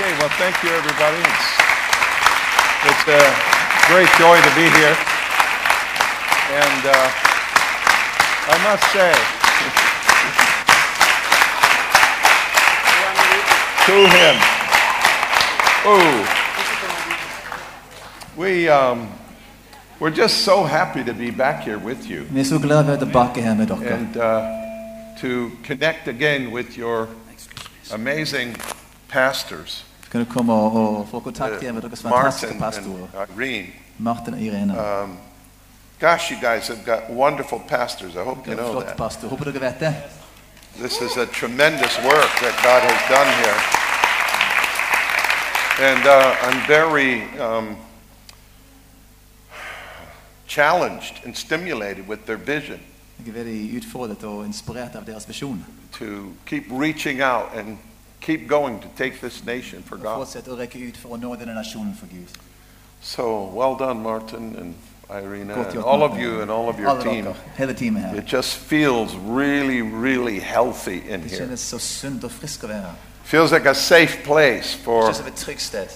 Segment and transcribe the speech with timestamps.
[0.00, 1.18] Okay, well, thank you, everybody.
[1.18, 1.48] It's,
[2.86, 3.22] it's a
[3.90, 4.94] great joy to be here.
[6.54, 7.10] And uh,
[8.46, 9.12] I must say,
[13.86, 14.36] to him,
[15.84, 16.14] oh,
[18.36, 19.08] we, um,
[19.98, 23.40] we're just so happy to be back here with you Vi så glad vi tilbake
[23.42, 23.94] her med dere.
[23.94, 24.42] and uh,
[25.20, 27.08] to connect again with your
[27.92, 28.54] amazing
[29.08, 33.22] pastors, Så kan du komme og, og få kontakt igjen med deres fantastiske Martin pastorer.
[33.28, 33.66] and Irene.
[33.98, 34.72] Martin Irene.
[34.72, 35.18] Um,
[36.00, 38.14] gosh, you guys have got wonderful pastors.
[38.14, 38.96] I hope you er know that.
[38.96, 39.28] pastor.
[39.28, 39.94] Håper dere vet det.
[40.78, 43.58] This is a tremendous work that God has done here.
[45.90, 47.76] And uh, I'm very um,
[50.46, 52.80] challenged and stimulated with their vision
[53.28, 55.64] er veldig utfordret og inspirert av deres visjon.
[55.92, 57.78] to keep reaching out and
[58.20, 60.18] keep going to take this nation for God.
[60.18, 62.28] fortsette å rekke ut for å nå denne nasjonen for Gud.
[63.00, 64.74] So well done, Martin and
[65.10, 66.26] Irina, and gjort, all of Martin.
[66.26, 67.24] you and all of your team.
[67.24, 68.16] dere, hele teamet her.
[68.18, 71.46] It just feels really, really healthy in Det here.
[71.46, 72.94] kjennes så sunt og frisk å være her.
[73.24, 75.88] Feels like a safe place Det for kjennes som et trygt sted.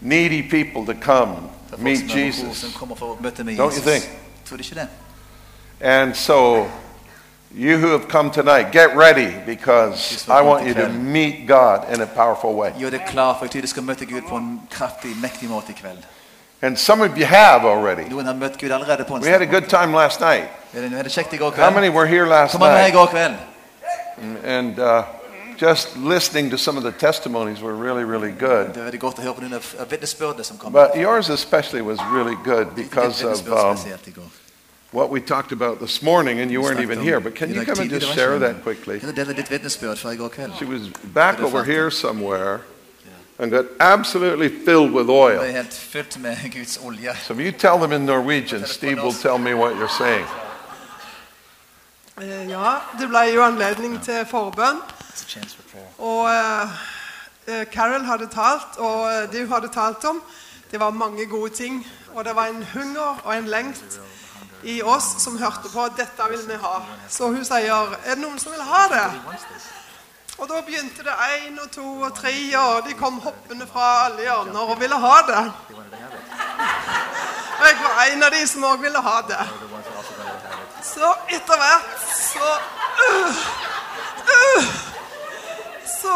[0.00, 1.34] needy people to come
[1.70, 2.74] Det er folk meet som er behov, Jesus.
[2.76, 3.84] kommer for å møte med Don't you Jesus.
[4.04, 4.18] think?
[4.44, 4.88] Tror du ikke det?
[5.80, 6.66] And so,
[7.54, 12.00] you who have come tonight, get ready because I want you to meet God in
[12.00, 12.70] a powerful way.
[12.78, 15.96] Gjør deg klar for at du skal møte Gud på en kraftig, mektig måte i.
[16.62, 18.08] And some of you have already.
[18.10, 20.48] Noen har møtt Gud allerede på en We had a good time last night.
[20.72, 23.28] Vi hadde det kjekt i går How many were here last Hvor mange var i
[23.28, 23.38] night?
[24.44, 25.02] And uh,
[25.60, 28.66] just listening to some of the testimonies were really, really good.
[28.66, 30.72] Det var veldig godt å høre på noen av av vitnesbyrdene som kom.
[30.72, 34.39] But yours especially was really good because of um, spesielt i går.
[34.92, 37.20] What we talked about this morning, and you weren't even here.
[37.20, 38.98] But can you dag come and just share that quickly?
[38.98, 40.58] Kan du dele ditt vitnesbyrd fra i går kveld?
[40.58, 42.60] She was back over here somewhere
[43.38, 45.40] and got absolutely filled with oil.
[45.42, 47.16] helt fylt med Guds olje.
[47.22, 50.26] So if you tell them in Norwegian, Steve will tell me what you're saying.
[52.20, 54.80] Eh, Ja, det ble jo anledning til forbønn.
[55.08, 55.86] It's a chance for prayer.
[55.98, 60.22] Og eh, eh, Carol hadde talt, og det hun hadde talt om,
[60.70, 61.86] det var mange gode ting.
[62.14, 64.00] Og det var en hunger og en lengt
[64.62, 66.80] i oss som hørte på at dette vil vi ha.
[67.08, 69.06] Så hun sier er det noen som vil ha det?
[70.40, 74.24] Og da begynte det én og to og tre, og de kom hoppende fra alle
[74.24, 75.42] hjørner og ville ha det.
[77.60, 79.42] Og jeg var en av de som òg ville ha det.
[80.84, 82.52] Så etter hvert så
[83.00, 83.42] uh,
[84.32, 84.70] uh,
[86.00, 86.14] Så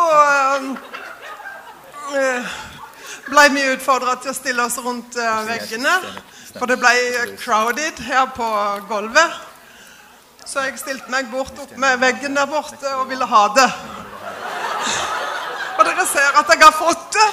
[2.17, 2.47] øh,
[3.27, 5.93] ble vi utfordra til å stille oss rundt veggene.
[6.59, 6.95] For det ble
[7.41, 8.47] crowded her på
[8.89, 9.41] gulvet.
[10.47, 13.71] Så jeg stilte meg bort opp med veggen der borte og ville ha det.
[15.79, 17.29] Og dere ser at jeg har fått det.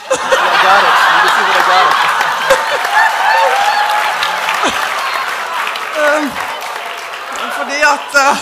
[6.01, 6.39] It.
[7.57, 8.37] Fordi at eh,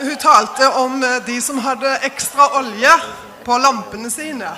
[0.00, 2.90] hun talte om eh, de som hadde ekstra olje
[3.44, 4.50] på lampene sine.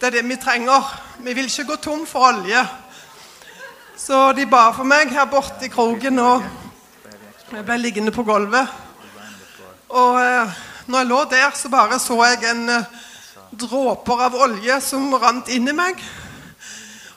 [0.00, 0.82] Det er det vi trenger.
[1.18, 2.66] Vi vil ikke gå tom for olje.
[3.98, 6.44] Så de ba for meg her borte i kroken, og
[7.50, 8.70] jeg ble liggende på gulvet.
[9.90, 10.52] Og eh,
[10.86, 12.84] når jeg lå der, så bare så jeg en eh,
[13.58, 15.98] dråper av olje som rant inn i meg.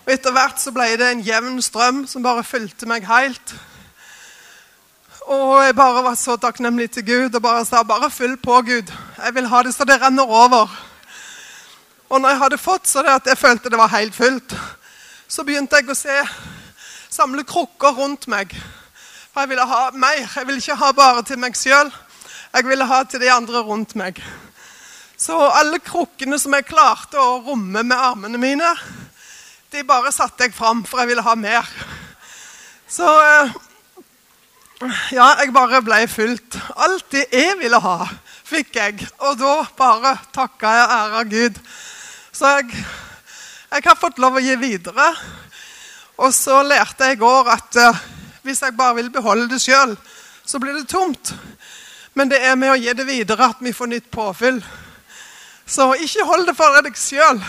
[0.02, 3.54] Og etter hvert så ble det en jevn strøm som bare fylte meg helt.
[5.30, 8.90] Og jeg bare var så takknemlig til Gud og bare sa bare fyll på, Gud.
[9.22, 10.66] Jeg vil ha det så det renner over.
[12.10, 14.58] Og når jeg hadde fått så det at jeg følte det var helt fullt,
[15.30, 16.18] så begynte jeg å se
[17.12, 18.54] samle krukker rundt meg.
[19.32, 20.24] For jeg ville ha mer.
[20.36, 21.92] Jeg ville ikke ha bare til meg sjøl.
[22.52, 24.20] Jeg ville ha til de andre rundt meg.
[25.20, 28.70] Så alle krukkene som jeg klarte å romme med armene mine,
[29.72, 31.68] de bare satte jeg fram, for jeg ville ha mer.
[32.92, 33.54] Så eh,
[35.14, 36.58] ja, jeg bare ble fylt.
[36.76, 38.10] Alt det jeg ville ha,
[38.50, 39.06] fikk jeg.
[39.22, 41.62] Og da bare takka jeg ære av Gud.
[42.36, 42.84] Så jeg,
[43.72, 45.08] jeg har fått lov å gi videre.
[46.22, 48.02] Og så lærte jeg i går at eh,
[48.42, 49.98] hvis jeg bare vil beholde det sjøl,
[50.46, 51.34] så blir det tomt.
[52.14, 54.60] Men det er med å gi det videre at vi får nytt påfyll.
[55.66, 57.42] Så ikke hold det for deg sjøl.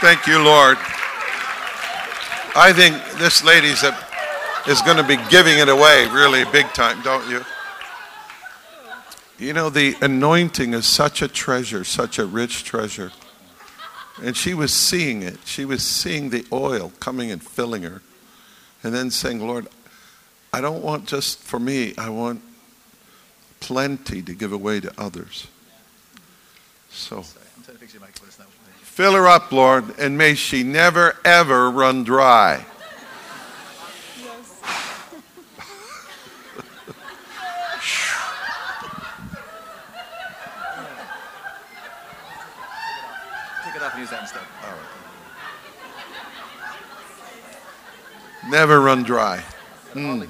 [0.00, 0.78] Thank you, Lord.
[2.54, 3.92] I think this lady's a,
[4.66, 7.44] is going to be giving it away really big time, don't you?
[9.38, 13.12] You know, the anointing is such a treasure, such a rich treasure.
[14.22, 15.38] And she was seeing it.
[15.44, 18.00] She was seeing the oil coming and filling her.
[18.82, 19.68] And then saying, Lord,
[20.52, 22.40] I don't want just for me, I want
[23.60, 25.48] plenty to give away to others.
[26.88, 27.22] So
[28.80, 32.64] fill her up, Lord, and may she never, ever run dry.
[43.64, 44.42] Take it off and use that instead.
[48.48, 49.42] Never run dry.
[49.92, 50.28] Tom.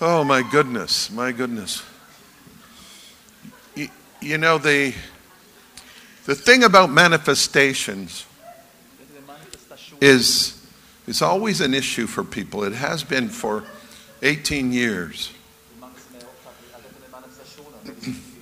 [0.00, 1.82] Oh, my goodness, my goodness.
[3.76, 3.88] You,
[4.20, 4.94] you know, the,
[6.24, 8.26] the thing about manifestations
[10.00, 10.66] is
[11.06, 12.64] it's always an issue for people.
[12.64, 13.64] It has been for
[14.22, 15.32] 18 years.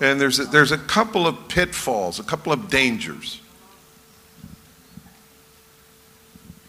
[0.00, 3.40] And there's a, there's a couple of pitfalls, a couple of dangers.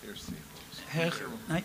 [0.04, 0.30] Here's
[0.94, 1.12] the- Her
[1.50, 1.64] Nei.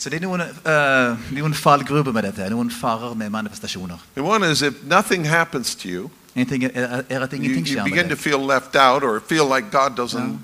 [0.00, 3.98] Så det er noen, eh, noen fallgrupper med dette, noen farer med manifestasjoner.
[4.16, 7.66] And one is if nothing happens to you, En ting er, er at you, ingenting
[7.66, 8.18] you skjer begin med to deg.
[8.18, 10.38] feel left out or feel like God doesn't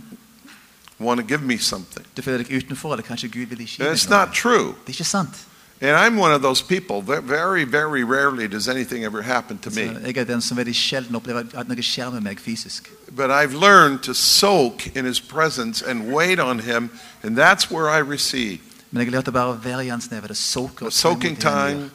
[0.99, 2.05] want to give me something.
[2.17, 4.19] Du føler deg utenfor, eller kanskje Gud vil ikke gi And deg it's noe.
[4.27, 4.75] not true.
[4.87, 5.47] Det er ikke sant.
[5.81, 7.03] And I'm one of those people.
[7.03, 9.83] Ve- Very, very rarely does anything ever happen to me.
[10.07, 12.91] jeg er den som veldig sjelden opplever at noe skjer med meg fysisk.
[13.17, 16.91] But I've learned to soak in His presence and wait on Him,
[17.23, 18.59] and that's where I receive.
[18.91, 20.29] Men jeg har lært å bare være i hans neve.
[20.29, 21.91] Det soaking time,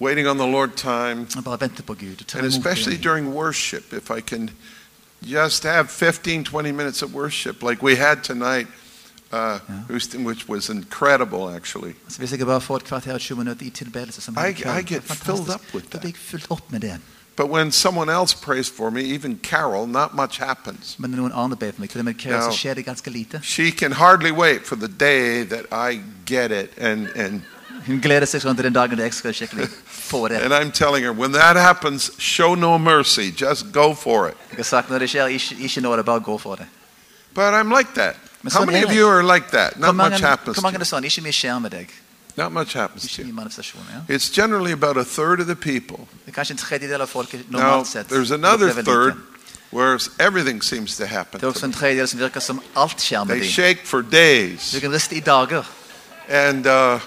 [0.00, 2.34] waiting on the Lord time, bare vente på Gud.
[2.34, 4.50] and especially during worship, if I can
[5.22, 8.66] just have 15, 20 minutes of worship like we had tonight,
[9.36, 9.58] uh,
[9.90, 11.92] which- which was incredible, actually.
[12.08, 14.82] Så hvis jeg bare får et kvarter 20 minutter i tilbedelse som er I- I
[14.82, 16.98] get er filled up with Da blir jeg fylt opp med det.
[17.36, 20.94] But when someone else prays for me, even Carol, not much happens.
[20.98, 23.40] Men noen andre ber for meg, til og med køer, så skjer det ganske lite.
[23.42, 26.70] She can hardly wait for the day that I get it.
[26.78, 27.42] And, and,
[27.86, 30.40] Hun gleder seg sånn til den dagen da jeg skal skikkelig få det.
[30.42, 33.30] and I'm telling her, when that happens, show no mercy.
[33.30, 34.34] Just go for it.
[34.50, 36.66] Jeg har sagt når det skjer, ikke, ikke nå, det er bare gå for det.
[37.34, 38.16] But I'm like that.
[38.52, 39.78] How many of you are like that?
[39.78, 40.78] Not much happens to you.
[40.78, 41.04] det sånn?
[41.04, 41.92] Ikke mye skjer med deg.
[42.36, 43.28] Not much happens to you.
[43.28, 43.82] mye manifestasjon.
[43.92, 44.14] Ja.
[44.14, 46.06] It's generally about a third of the people.
[46.26, 49.16] Det kanskje en tredjedel av folket Now, there's another third
[49.70, 51.40] where everything seems to happen.
[51.40, 51.72] To them.
[51.72, 54.70] tredjedel som virker som alt skjer med They shake for days.
[54.70, 55.64] Du kan riste i dager.
[56.28, 57.00] And uh,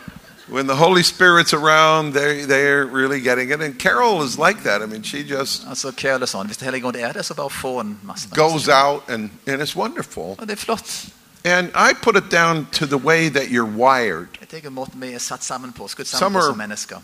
[0.50, 3.62] when the Holy Spirit's around, they, they're really getting it.
[3.62, 4.82] And Carol is like that.
[4.82, 6.48] I mean, she just Altså, køl og sånn.
[6.48, 6.68] Hvis det
[7.02, 10.36] er det, så bare få en masse goes out, and, and it's wonderful.
[10.38, 11.06] Og det er flott.
[11.46, 14.28] And I put it down to the way that you're wired.
[14.42, 16.98] Jeg tenker måten vi er satt sammen på, skutt Some sammen på are- som mennesker.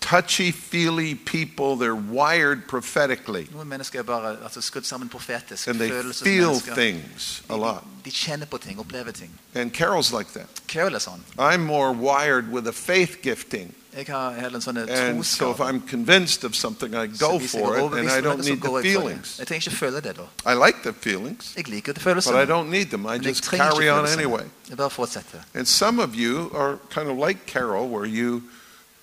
[0.00, 3.46] Touchy feely people, they're wired prophetically.
[3.52, 5.68] Noen mennesker er bare altså, skutt sammen profetisk.
[5.68, 7.82] And they feel things a lot.
[8.04, 9.30] De, de kjenner på ting, opplever ting.
[9.54, 10.46] And Carol's like that.
[10.68, 11.20] Køl er sånn.
[11.38, 13.74] I'm more wired with a faith gifting.
[13.96, 15.58] Jeg har heller en sånn And so if.
[15.60, 18.94] I'm convinced of something, I go for it, and I don't need the går jeg
[18.94, 19.08] for det.
[19.08, 19.38] feelings.
[19.38, 20.22] Jeg trenger ikke føle det da.
[20.52, 22.46] I like the feelings, Jeg liker det but I følelsene.
[22.46, 23.06] don't need them.
[23.06, 24.22] I Men jeg just trenger carry ikke on følelsene.
[24.22, 24.44] anyway.
[24.68, 25.38] Jeg bare fortsetter.
[25.54, 28.42] And some of you are kind of like Carol, where you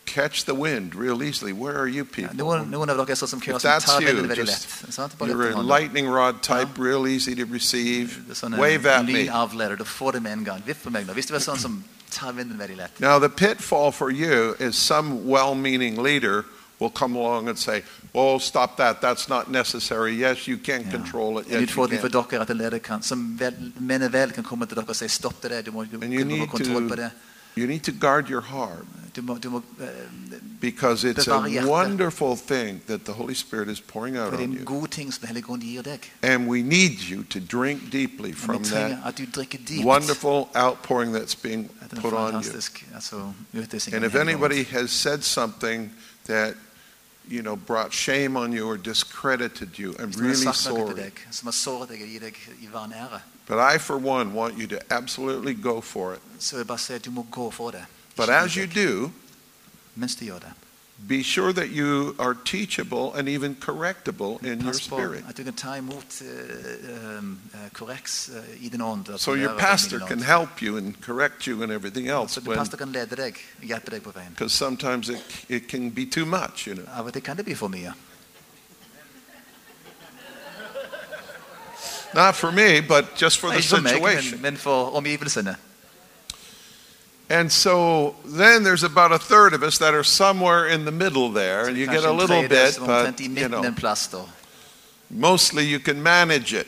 [0.05, 1.51] catch the wind real easily.
[1.51, 2.37] Where are you Ja, people?
[2.37, 4.93] Noen, noen av dere er sånn som If som that's tar you, veldig just- lett.
[4.93, 5.17] Sant?
[5.17, 8.21] Bare You're litt a lightning rod type, real easy to receive.
[8.27, 9.13] Det er sånn Wave at me.
[9.13, 9.77] lynavleder.
[9.77, 10.61] Du får det med en gang.
[10.65, 11.13] Vipp på meg nå.
[11.13, 12.99] Hvis du er sånn som tar vinden veldig lett.
[12.99, 16.45] Now, the pitfall for you is some well meaning leader
[16.79, 17.83] will come along and say,
[18.13, 19.01] Oh, stop that.
[19.01, 20.13] That's not necessary.
[20.13, 20.91] Yes, you can Ja.
[20.91, 21.47] control it.
[21.47, 24.43] Yes, you utfordring for dere er at en leder kan, som vel, mener vel kan
[24.43, 26.57] komme til dere og si stopp det der, du må, du, And you need få
[26.57, 27.09] kontroll på to.
[27.55, 28.85] You need to guard your heart
[29.15, 29.85] Du må, du må, eh,
[30.59, 34.87] because it's a wonderful thing that the Holy Spirit is pouring out er on you.
[34.87, 36.11] ting som Den hellige grunn gir deg.
[36.21, 39.85] And we need you to drink deeply from that at du drikker dypt.
[39.85, 41.69] wonderful outpouring that's being
[42.01, 42.51] put on you.
[42.93, 43.33] altså,
[43.93, 45.91] And if anybody has said something
[46.25, 46.55] that
[47.29, 50.69] you know brought shame on you or discredited you, I'm Hvis noen har really sagt
[50.69, 53.34] noe til sorry.
[53.47, 54.57] Deg som har såret deg og gitt deg i vanære, But I, for one, want
[54.57, 56.19] you to absolutely go for it.
[56.39, 57.85] så vil jeg bare si at du må gå for det.
[58.17, 59.11] But as you do,
[59.95, 60.51] Mens du gjør det.
[61.07, 65.23] be sure that you are teachable and even correctable in your Pass på spirit.
[65.29, 69.09] at du kan ta imot eh, ehm, eh, korreks eh, i din ånd.
[69.09, 72.33] at So du your pastor din can help you and correct you and everything else.
[72.33, 74.29] Så din When, pastor kan lede deg, hjelpe deg på veien.
[74.29, 76.85] because sometimes it, it can be too much, you know.
[76.97, 77.93] Av og til kan det bli for mye.
[82.15, 84.41] Not for me, but just for the Ikke for meg, situation.
[84.41, 84.57] men,
[85.43, 85.57] men.
[87.29, 91.31] And so then there's about a third of us that are somewhere in the middle
[91.31, 94.25] there, and you get a little bit, but you know, en plass da.
[95.09, 96.67] mostly you can manage it.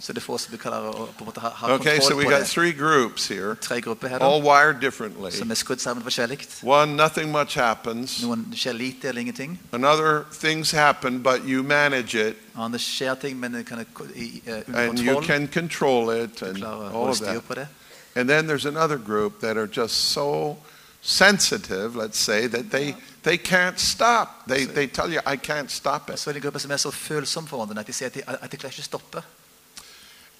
[0.00, 2.46] Så det få vi kaller å på en måte ha, ha Okay, so we got
[2.46, 5.30] three groups here, Tre grupper her, all wired differently.
[5.30, 6.38] som er skrudd sammen forskjellig.
[6.62, 8.22] One, nothing much happens.
[8.22, 9.58] Noen skjer lite eller ingenting.
[9.72, 14.80] Another, things happen, but you manage it Andre skjer ting, men kan i, eh, under
[14.80, 17.68] and you can control it and all of that.
[18.14, 20.56] And then there's another group that are just so
[21.02, 24.46] sensitive, let's say, that they, they can't stop.
[24.46, 26.18] They, they tell you, I can't stop it.
[26.18, 28.56] Så det grupper som så følsomme for hverandre at de sier at de, at de
[28.56, 29.22] klarer ikke å stoppe.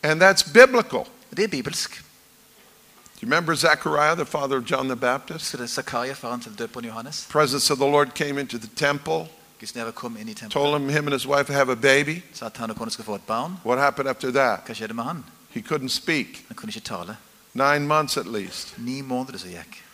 [0.03, 1.05] And that's biblical.
[1.37, 1.91] Det er bibelsk.
[3.21, 5.45] Do you remember Zechariah, the father of John the Baptist?
[5.47, 7.27] Så det er Zakaria, faren til døperen Johannes.
[7.31, 9.27] presence of the Lord came into the temple,
[9.61, 10.53] Guds nærvær kom inn i tempelet.
[10.53, 12.23] told him him and his wife have a baby.
[12.35, 13.57] Sa at han og kona skulle få et barn.
[13.67, 14.61] What happened after that?
[14.67, 15.25] Hva skjedde med han?
[15.51, 16.45] He couldn't speak.
[16.49, 17.17] Han kunne ikke tale.
[17.55, 18.75] Nine months at least.
[18.79, 19.85] Ni måneder så gikk.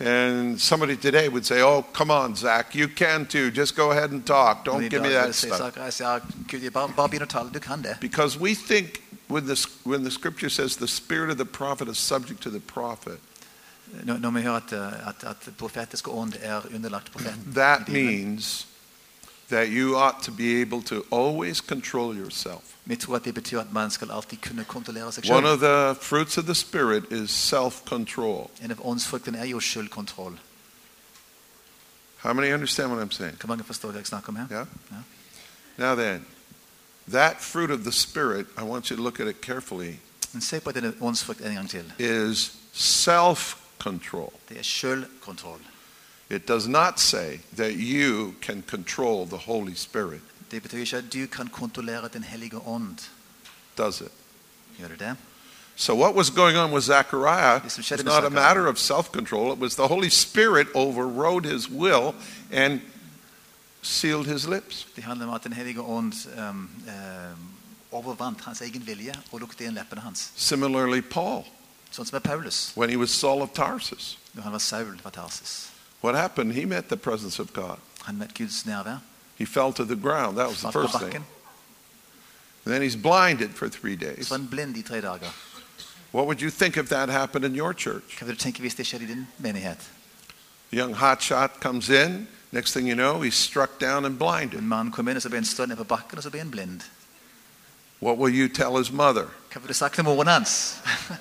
[0.00, 3.50] And somebody today would say, Oh, come on, Zach, you can too.
[3.50, 4.64] Just go ahead and talk.
[4.64, 5.60] Don't give me that stuff.
[5.60, 7.50] Zakaria sier, Gud, bare, bare begynn å tale.
[7.50, 7.98] Du kan det.
[8.00, 11.98] Because we think when the, when the scripture says the spirit of the prophet is
[11.98, 13.18] subject to the prophet,
[14.04, 17.52] Når, når vi hører at, eh, at, at profetisk ånd er underlagt profeten.
[17.54, 18.66] that means
[19.48, 22.62] that you ought to be able to always control yourself.
[22.88, 25.94] Vi tror at det betyr at man skal alltid kunne kontrollere seg One of the
[26.04, 28.50] fruits of the spirit is self control.
[28.62, 30.38] En av åndsfruktene er.
[32.18, 33.38] How many understand what I'm saying?
[33.38, 34.46] Kan mange forstå det jeg snakker om her?
[34.50, 34.66] Yeah?
[34.90, 34.96] Ja.
[35.78, 36.24] Now then,
[37.10, 39.94] that fruit of the Spirit, I want you to look at it carefully,
[40.32, 41.92] Men se på denne åndsfrukt en gang til.
[41.98, 44.32] is self control.
[44.48, 45.58] Det er.
[46.30, 51.12] It does not say that you can control the Holy Spirit, Det betyr ikke at
[51.12, 52.98] du kan kontrollere Den hellige ånd.
[53.76, 54.12] does it?
[54.78, 55.16] Gjør det det?
[55.76, 59.52] So, what was going on with Zechariah was not a matter of self control.
[59.52, 62.14] It was the Holy Spirit overrode his will
[62.52, 62.80] and
[63.82, 64.86] sealed his lips.
[64.96, 66.70] Det handler om at Den hellige ånd um,
[67.92, 70.32] um, hans egen vilje og lukket inn leppene hans.
[70.36, 71.44] Similarly, Paul,
[71.90, 75.70] Sånn som Paulus, when he was Saul of Tarsus, når han var Saul fra Tarsis.
[76.00, 76.52] what happened?
[76.52, 77.78] He met the presence of God.
[78.02, 78.98] Han møtte Guds nærvær.
[79.38, 80.36] He fell to the ground.
[80.36, 81.14] That was the first thing.
[81.14, 84.30] And then he's blinded for three days.
[84.30, 85.30] var han blind i tre dager.
[86.12, 88.18] What would you think if that happened in your church?
[88.18, 89.90] Hva vil du tenke hvis det skjedde i din menighet?
[90.72, 92.26] A young hotshot comes in.
[92.52, 94.58] Next thing you know, he's struck down and blinded.
[94.58, 96.50] En mann kom inn, og så ble han stående på bakken, og så ble han
[96.50, 96.80] blind.
[98.00, 99.26] What will you tell his mother?
[99.52, 100.76] Hva vil du sagt til moren hans?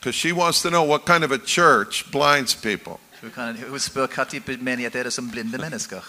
[0.00, 2.98] Because she wants to know what kind of a church blinds people.
[3.22, 6.02] Hun, kan, hun spør hva type menighet er det som blinde mennesker.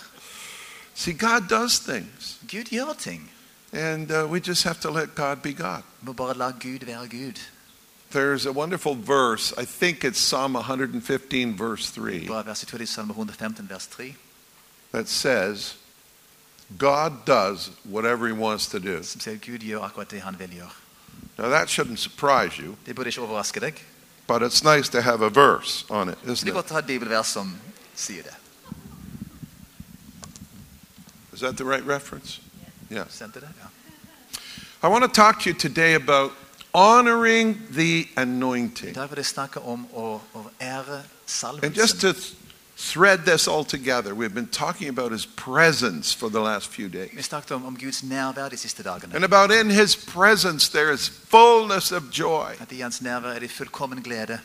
[0.93, 2.37] See, God does things.
[2.51, 3.31] Gud gjør ting.
[3.73, 5.81] And uh, we just have to let God be God.
[6.01, 7.39] Må bare la Gud være Gud.
[8.11, 9.53] There's a wonderful verse.
[9.57, 13.69] I think it's Psalm 115, verse 3, Bra vers, jeg tror det er Salme 115,
[13.69, 14.15] vers 3,
[14.91, 15.75] that says,
[16.77, 19.03] God does whatever he wants to do.
[19.03, 20.69] som sier at Gud gjør akkurat det han vil gjøre.
[21.37, 22.75] Now, that shouldn't surprise you,
[24.23, 24.71] Det burde ikke overraske deg.
[24.73, 26.53] but it's nice to have a verse on it, Det isn't er it?
[26.53, 27.57] godt ha et bibelvers som
[27.95, 28.33] sier det.
[31.33, 32.39] Is that the right reference?
[32.91, 33.05] Yeah.
[33.09, 33.49] Sendte det?
[33.61, 34.87] Ja.
[34.87, 36.31] I want to talk to you today about
[36.73, 38.95] honoring the anointing.
[38.95, 41.03] dag vil jeg snakke om å, å ære
[41.63, 42.33] And just to th-
[42.77, 47.11] thread this all together, we've been talking about his presence for the last few days.
[47.13, 49.15] Vi snakket om, om Guds nærvær de siste dagene.
[49.15, 52.55] And about in his presence there is fullness of joy.
[52.59, 54.39] At i hans nærvær det fullkommen glede.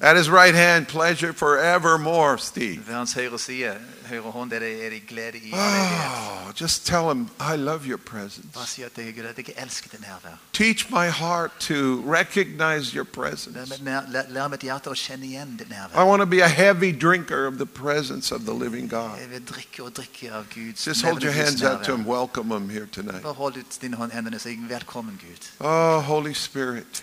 [0.00, 2.82] At his right hand, pleasure forevermore, Steve.
[2.86, 3.76] Ved hans høyre side,
[4.08, 5.52] høyre hånd, er det, er det glede i.
[5.54, 8.46] Oh, just tell him, I love your presence.
[8.54, 10.36] Bare si at jeg, at jeg elsker ditt nærvær.
[10.52, 13.56] Teach my heart to recognize your presence.
[13.70, 16.48] meg nær- lær, lær mitt hjerte å kjenne igjen ditt I want to be a
[16.48, 19.18] heavy drinker of the presence of the living God.
[19.20, 22.04] Jeg vil drikke og drikke av Guds Just hold your hands out to him.
[22.04, 23.22] Welcome him here tonight.
[23.22, 25.48] Bare hold ut dine hånd- hendene og si velkommen, Gud.
[25.60, 27.02] Oh, Holy Spirit.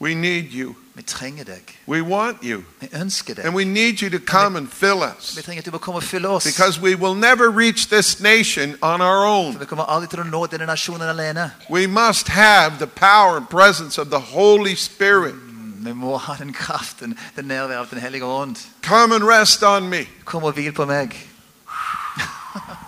[0.00, 0.74] We need you.
[0.96, 1.62] Vi trenger deg.
[1.86, 2.62] We want you.
[2.80, 3.44] Vi ønsker deg.
[3.44, 5.36] And we need you to come and fill us.
[5.36, 6.44] Vi trenger at du må komme og fylle oss.
[6.44, 9.58] Because we will never reach this nation on our own.
[9.58, 11.50] vi kommer aldri til å nå denne nasjonen alene.
[11.70, 15.34] We must have the power and presence of the Holy Spirit.
[15.34, 18.56] Mm, vi må ha den kraften, den nærvær av den hellige ånd.
[18.82, 20.06] Come and rest on me.
[20.24, 21.28] Kom og hvil på meg.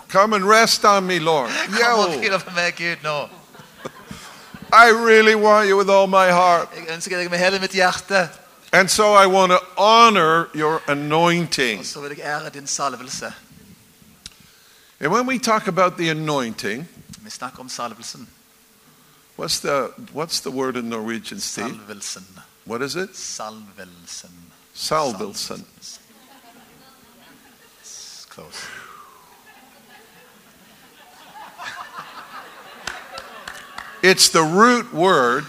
[0.09, 1.49] Come and rest on me, Lord.
[1.65, 3.27] Kom og Yo, hvil på meg, Gud, nå.
[4.73, 6.69] I really want you with all my heart.
[6.75, 8.29] Jeg ønsker deg med hele mitt hjerte.
[8.73, 11.79] And so I want to honor your anointing.
[11.79, 13.33] Og så vil jeg ære din salvelse.
[14.99, 16.87] And when we talk about the anointing,
[17.23, 18.27] Vi snakker om salvelsen.
[19.39, 21.69] what's the what's the word in Norwegian, Steve?
[21.87, 22.25] Salvelsen.
[22.65, 23.09] What is it?
[23.17, 24.31] Salvelsen.
[24.75, 25.65] Salvelsen.
[27.81, 28.57] It's Close.
[34.03, 35.45] It's the root word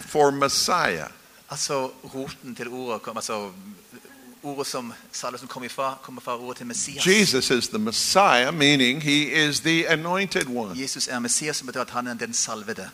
[0.00, 1.08] for Messiah.
[1.50, 3.50] Altså roten til ordet kom, altså
[4.42, 7.06] Ordet som salvelsen kom ifra, kommer ordet Messias.
[7.06, 10.80] Jesus is the Messiah, meaning he is the anointed one.
[10.82, 12.90] Jesus er Messias, som betyr at han er den salvede.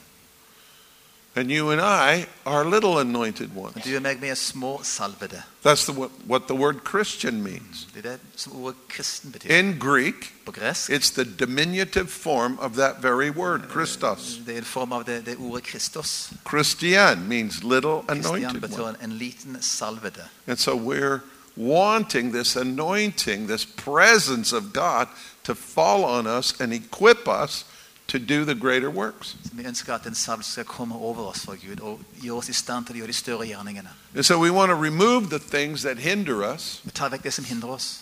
[1.38, 3.84] And you and I are little anointed ones.
[3.84, 5.42] du og meg, vi er små salvede.
[5.62, 7.86] That's the, what, what the word Christian means.
[7.94, 9.50] Det er det som ordet kristen betyr.
[9.50, 14.40] In Greek, På gresk it's the diminutive form of that very word, Christos.
[14.46, 16.32] det er en form av det, det ordet Kristus.
[16.48, 18.96] Christian means little anointed betyr one.
[19.02, 20.24] en liten salvede.
[20.46, 21.20] And so we're
[21.56, 25.06] wanting this anointing, this presence of God
[25.44, 27.64] to fall on us and equip us
[28.08, 29.36] to do the greater works.
[29.52, 32.52] Vi ønsker at den salvelse skal komme over oss fra Gud og gjøre oss i
[32.52, 33.90] stand til å gjøre de større gjerningene.
[34.14, 37.32] And so we want to remove the things that hinder us Vi tar vekk det
[37.34, 38.00] som hindrer oss,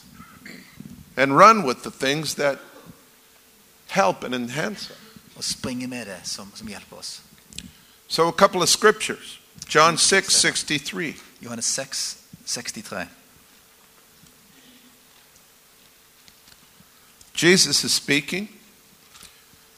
[1.17, 2.59] and run with the things that
[3.87, 4.99] help and enhance us.
[5.37, 7.23] og springe med det som, som hjelper oss.
[8.09, 9.41] So a couple of scriptures.
[9.75, 11.17] John 6, 63.
[11.43, 13.07] Johannes 6, 63.
[17.35, 18.49] Jesus is speaking.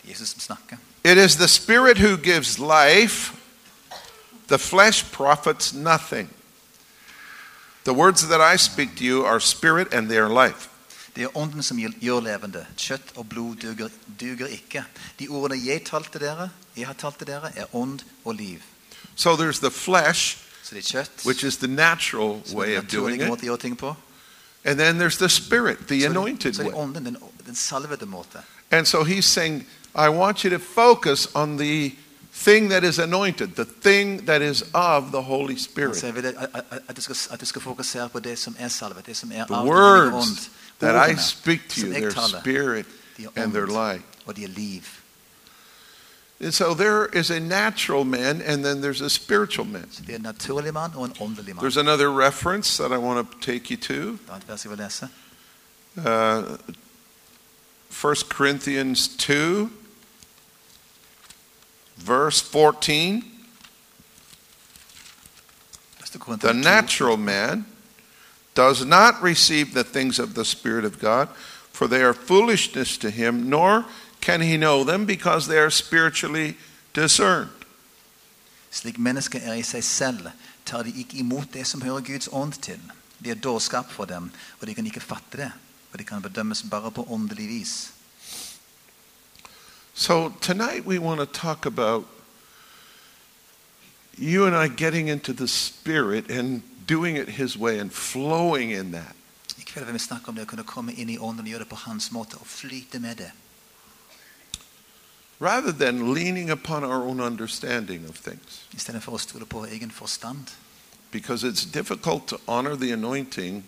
[0.08, 0.76] Jesus som snakker.
[1.04, 3.32] It is the Spirit who gives life,
[4.48, 6.30] the flesh profits nothing.
[7.84, 10.68] The words that I speak to you are spirit and they are life.
[11.16, 12.66] Det er ånden som gjør- levende.
[12.76, 13.88] Kjøtt og blod duger,
[14.20, 14.84] duger ikke.
[15.18, 18.58] De ordene jeg talte dere, jeg har talt til dere, er ånd og liv.
[19.16, 20.38] So there's the flesh,
[20.70, 23.28] det er kjøtt, which is the natural er way of doing it.
[23.28, 23.94] måten ting på.
[24.64, 26.72] And then there's the spirit, the anointed er way.
[28.70, 31.92] And so he's saying, I want you to focus on the
[32.32, 35.94] thing that is anointed, the thing that is of the Holy Spirit.
[35.94, 36.24] The av den
[39.32, 39.68] hellige ånd.
[39.68, 42.86] words that I speak to you, jeg spirit
[43.36, 44.04] and they're ånd, life.
[44.26, 44.82] og de er liv.
[46.40, 49.88] And so there is a natural man and then there's a spiritual man.
[49.92, 51.66] Så det er en naturlig mann og en åndelig mann.
[51.66, 54.12] There's another reference that I want to take you to.
[54.12, 55.08] Et annet vers jeg vil lese.
[55.96, 56.04] Uh,
[58.12, 59.68] 1 Corinthians 2,
[61.96, 63.24] verse 14.
[66.40, 67.66] The natural man
[68.54, 71.28] does not receive the things of the Spirit of God,
[71.72, 73.84] for they are foolishness to him, nor
[74.20, 76.56] can he know them because they are spiritually
[76.94, 77.50] discerned.
[78.70, 80.30] Slik mennesket er i seg selv,
[80.66, 82.80] tar de ikke imot det som hører Guds ånd til.
[83.24, 84.30] De er dårskap for dem,
[84.60, 85.52] og de kan ikke fatte det.
[85.92, 87.74] Og de kan bedømmes bare på åndelig vis.
[89.98, 92.04] So tonight we want to talk about
[94.18, 98.90] you and I getting into the Spirit and doing it His way and flowing in
[98.90, 99.16] that.
[99.58, 101.80] I kveld vi snakke om det å kunne komme i ånden og gjøre det på
[101.88, 103.32] hans måte, og flyte med det.
[105.40, 108.68] Rather than leaning upon our own understanding of things.
[108.74, 110.52] I for å stole på egen forstand.
[111.10, 113.64] Because it's difficult to honor the anointing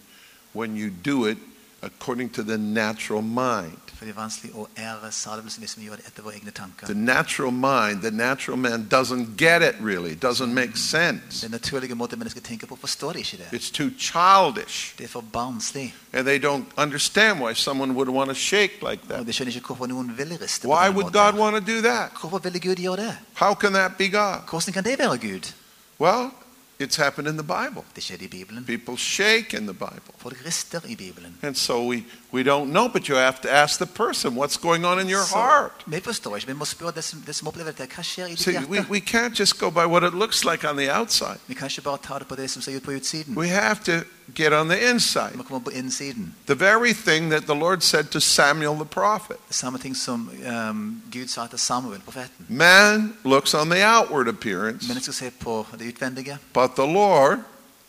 [0.53, 1.39] when you do it
[1.83, 3.79] according to the natural mind.
[3.99, 6.87] For det er vanskelig å ære salvelsen hvis vi gjør det etter våre egne tanker.
[6.87, 11.41] The natural mind, the natural man doesn't get it really, doesn't make sense.
[11.43, 13.49] Den naturlige måten mennesker tenker på, forstår de ikke det.
[13.59, 14.95] It's too childish.
[14.99, 15.95] Det er for barnslig.
[16.13, 19.27] And they don't understand why someone would want to shake like Og that.
[19.27, 21.81] de skjønner ikke hvorfor noen vil riste på Why den would God want to do
[21.83, 22.11] that?
[22.21, 23.17] Hvorfor ville Gud gjøre det?
[23.35, 24.47] How can that be God?
[24.51, 25.53] Hvordan kan det være Gud?
[26.01, 26.31] Well,
[26.79, 27.85] it's happened in the Bible.
[27.95, 28.65] Det skjedde i Bibelen.
[28.65, 30.13] People shake in the Bible.
[30.19, 31.39] Folk rister i Bibelen.
[31.43, 34.85] And so we, we don't know, but you have to ask the person what's going
[34.85, 35.83] on in your Så heart.
[35.87, 36.47] vi forstår ikke.
[36.47, 37.95] Vi må spørre det som, det som opplever dette.
[37.95, 40.69] Hva skjer i ditt See, we, we can't just go by what it looks like
[40.69, 41.39] on the outside.
[41.47, 43.37] Vi kan ikke bare ta det på det som ser ut på utsiden.
[43.37, 43.93] We have to
[44.37, 45.31] get on the inside.
[45.35, 46.35] må komme på innsiden.
[46.47, 49.37] The very thing that the Lord said to Samuel the prophet.
[49.49, 50.31] Det samme ting som
[50.71, 52.47] um, Gud sa til Samuel, profeten.
[52.49, 57.39] Man looks on the outward appearance, Mennesker ser på det utvendige, but the Lord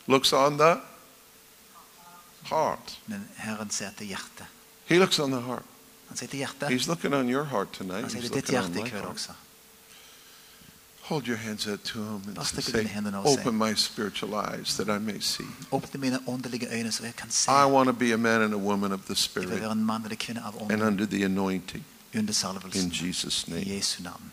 [0.07, 0.75] looks on the
[2.49, 2.99] heart.
[3.05, 4.45] men Herren ser til er hjertet.
[4.85, 5.65] He looks on the heart.
[6.07, 6.69] Han sier til er hjertet.
[6.69, 8.01] He's looking on your heart tonight.
[8.01, 9.13] Han sier He's til er ditt hjerte i kveld heart.
[9.13, 9.37] også.
[11.09, 13.39] Hold your hands out to him and say, strekk ut dine hender og si.
[13.39, 15.47] Open my spiritual eyes that I may see.
[15.71, 17.51] Åpne mine åndelige øyne, så jeg kan se.
[17.51, 20.03] I want to be a man and a woman of the Spirit være en mann
[20.03, 22.27] eller kvinne av and under the anointing in.
[22.91, 24.31] Jesus' name.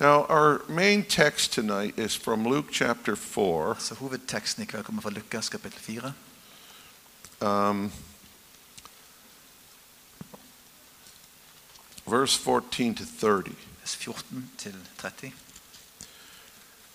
[0.00, 3.76] Now, our main text tonight is from Luke chapter 4,
[7.42, 7.90] um,
[12.06, 13.56] verse 14 to 30.
[13.82, 15.32] vers 14 til 30.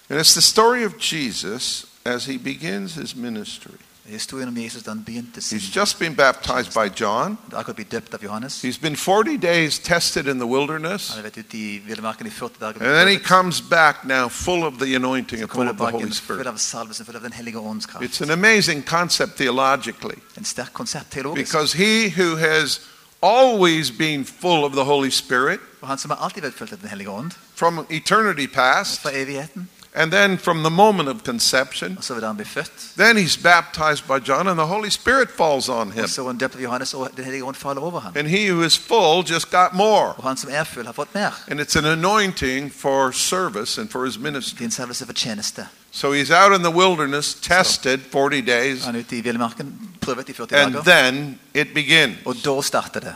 [0.09, 3.77] And it's the story of Jesus as he begins his ministry.
[4.07, 7.37] Historien om Jesus da begynte sin He's just been baptized by John.
[7.53, 8.61] Akkurat blitt døpt av Johannes.
[8.63, 11.09] He's been 40 days tested in the wilderness.
[11.09, 12.81] Han har vært ute i villmarken i 40 dager.
[12.81, 16.03] And then he comes back now full of the anointing and full of the Holy
[16.03, 16.47] full Spirit.
[16.47, 18.05] av salvelsen, full av Den hellige ånds kraft.
[18.05, 21.51] It's an amazing concept theologically En sterk konsept teologisk.
[21.51, 22.79] because he who has
[23.21, 26.79] always been full of the Holy Spirit For han som har alltid vært fulgt av
[26.79, 31.97] Den hellige ånd, from eternity past fra evigheten, and then from the moment of conception,
[32.01, 36.03] så han født, then he's baptized by John and the Holy Spirit falls on him.
[36.03, 38.13] og så han døpt av Johannes, og Den ånd faller over ham.
[38.15, 40.13] And he who is full just got more.
[40.17, 41.31] Og han som er full, har fått mer.
[41.47, 44.63] And it's an anointing for service and for his ministry.
[44.63, 45.67] en salvelse for tjeneste.
[45.91, 50.55] So he's out in the wilderness, tested 40 days, Han ute i villmarken, prøvet 40
[50.55, 52.17] and then it begins.
[52.25, 53.15] og da starter det.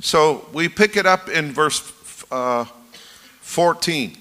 [0.00, 1.82] So we pick it up in verse
[2.32, 2.66] uh,
[3.42, 4.16] 14.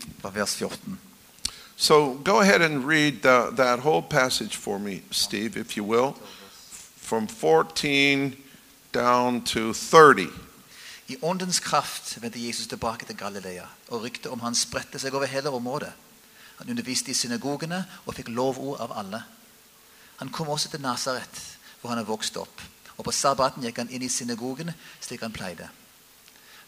[1.84, 2.14] Fra vers 14.
[2.14, 6.16] So go ahead and read the, that whole passage for me, Steve, if you will,
[6.96, 8.38] from 14
[8.92, 10.30] down to 30.
[11.08, 15.26] I åndens kraft vendte Jesus tilbake til Galilea, og ryktet om han spredte seg over
[15.26, 15.92] hele området.
[16.58, 19.24] Han underviste i synagogene og fikk lovord av alle.
[20.18, 21.42] Han kom også til Nasaret,
[21.82, 22.62] hvor han er vokst opp,
[22.98, 25.68] og på sabbaten gikk han inn i synagogen slik han pleide.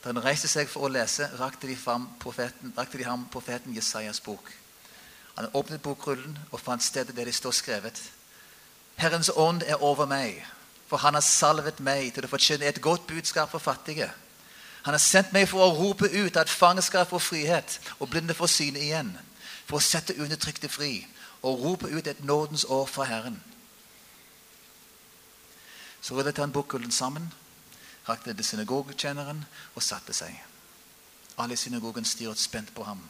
[0.03, 3.73] Da han reiste seg for å lese, rakte de, fram profeten, rakte de ham profeten
[3.73, 4.51] Jesajas bok.
[5.35, 8.01] Han åpnet bokrullen og fant stedet der det står skrevet.
[8.95, 10.45] Herrens ånd er over meg,
[10.87, 14.07] for han har salvet meg til å forkynne et godt budskap for fattige.
[14.85, 18.37] Han har sendt meg for å rope ut at fangenskap skal få frihet, og blinde
[18.37, 19.11] får syne igjen.
[19.65, 21.07] For å sette undertrykte fri,
[21.41, 23.41] og rope ut et nådens år fra Herren.
[26.01, 27.31] Så rullet han bokrullen sammen,
[28.07, 29.41] rakte til synagogetjeneren
[29.73, 30.37] og satte seg.
[31.37, 33.01] Alle i synagogen stirret spent på ham.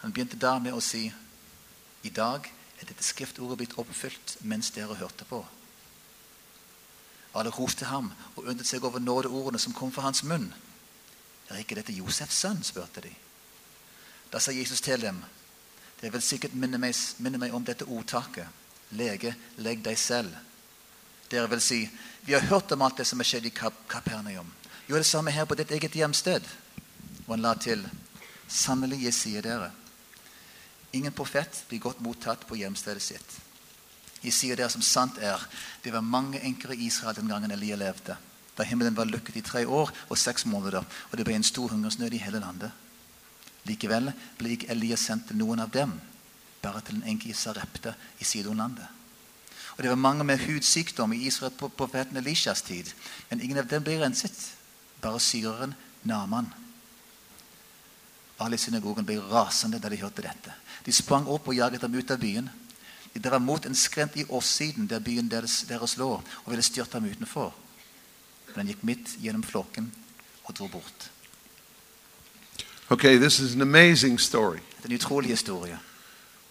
[0.00, 1.06] Han begynte da med å si,
[2.02, 2.46] i dag
[2.80, 5.42] er dette skriftordet blitt oppfylt mens dere hørte på.
[7.36, 10.48] Alle ropte ham og undret seg over nådeordene som kom fra hans munn.
[11.50, 12.62] Er ikke dette Josefs sønn?
[12.64, 13.12] spurte de.
[14.30, 15.20] Da sa Jesus til dem,
[16.00, 18.46] det vil sikkert minne meg, minne meg om dette ordtaket.
[18.96, 20.32] Lege, legg deg selv.
[21.30, 21.84] Dere vil si,
[22.26, 24.48] vi har hørt om alt det som har skjedd i Kap Kapernaum.
[24.88, 26.46] Gjør det samme her på ditt eget hjemsted.
[27.26, 27.84] Og han la til,
[28.48, 29.70] sannelig, jeg sier dere,
[30.92, 33.38] ingen profet blir godt mottatt på hjemstedet sitt.
[34.20, 35.40] Jeg sier dere som sant er,
[35.84, 38.16] det var mange enker i Israel den gangen Elia levde.
[38.56, 41.72] Da himmelen var lukket i tre år og seks måneder, og det ble en stor
[41.72, 42.70] hungersnød i hele landet.
[43.68, 45.94] Likevel ble ikke Elia sendt til noen av dem,
[46.60, 48.88] bare til en enke i Sarepta i Sidonlandet.
[49.76, 52.90] Og det var mange med hudsykdom i Israel på profeten Elishas tid,
[53.30, 54.36] men ingen av dem ble renset,
[55.00, 55.72] bare syreren
[56.04, 56.50] Naman.
[58.40, 60.54] Alle i synagogen ble rasende da de hørte dette.
[60.86, 62.48] De sprang opp og jaget ham ut av byen.
[63.12, 66.12] De drev mot en skrent i åssiden der byen deres, deres lå,
[66.44, 67.52] og ville styrte ham utenfor.
[68.48, 69.90] Men han gikk midt gjennom flokken
[70.44, 71.10] og dro bort.
[72.90, 74.58] Okay, this is an amazing story.
[74.76, 75.78] Det er en utrolig historie.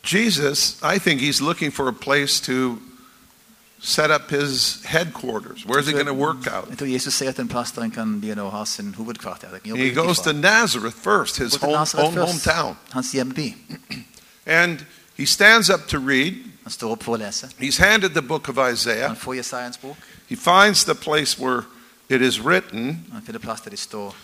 [0.04, 2.80] Jesus, I think he's looking for a place to
[3.82, 5.66] set up his headquarters.
[5.66, 6.70] Where's he going to work out?
[6.70, 9.48] Jeg tror Jesus sier at en plass der en kan begynne å ha sin hovedkvarter.
[9.50, 12.76] der en He goes to Nazareth first, his home, own hometown.
[12.92, 13.16] Hans.
[14.46, 14.86] And
[15.18, 16.34] he stands up to read.
[16.64, 17.50] Han står opp for å lese.
[17.60, 19.08] He's handed the book of Isaiah.
[19.08, 19.98] Han får Jesajas bok.
[20.28, 21.64] He finds the place where
[22.10, 24.16] it is written Han finner plass der de står.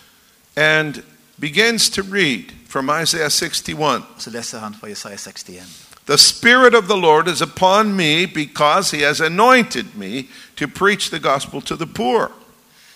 [0.56, 1.02] and
[1.38, 4.02] begins to read from Isaiah 61.
[4.16, 5.62] Og så leser han fra Jesaja 61.
[6.06, 11.10] The Spirit of the Lord is upon me because he has anointed me to preach
[11.10, 12.30] the gospel to the poor.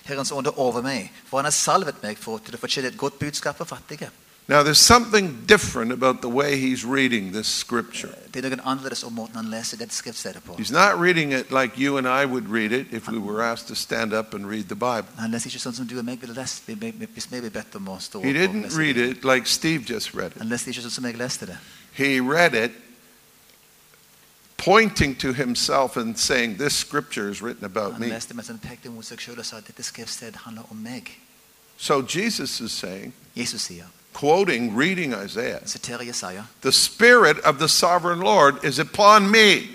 [0.04, 2.96] Herrens ånd er over meg, for han har salvet meg for til å forkynne et
[2.98, 4.10] godt budskap for fattige.
[4.48, 8.10] Now, there's something different about the way he's reading this scripture.
[8.34, 10.56] Det er noe annerledes om måten han leser dette skriftstedet på.
[10.58, 13.68] He's not reading it like you and I would read it if we were asked
[13.68, 15.06] to stand up and read the Bible.
[15.18, 17.50] Han leser ikke sånn som du og meg ville lest vi- vi- hvis vi ble
[17.50, 20.38] bedt om å stå opp He didn't read it like Steve just read it.
[20.38, 21.58] Han leste ikke sånn som jeg leste det.
[21.92, 22.72] He read it
[24.64, 28.08] pointing to himself and saying, This scripture is written about me.
[28.08, 31.18] leste mens han pekte mot seg selv og sa at dette skriftstedet handler om meg.
[31.76, 35.60] So Jesus is saying, Jesus sier, quoting, reading Isaiah,
[36.04, 39.68] Jesaja, The Spirit of the sovereign Lord is upon me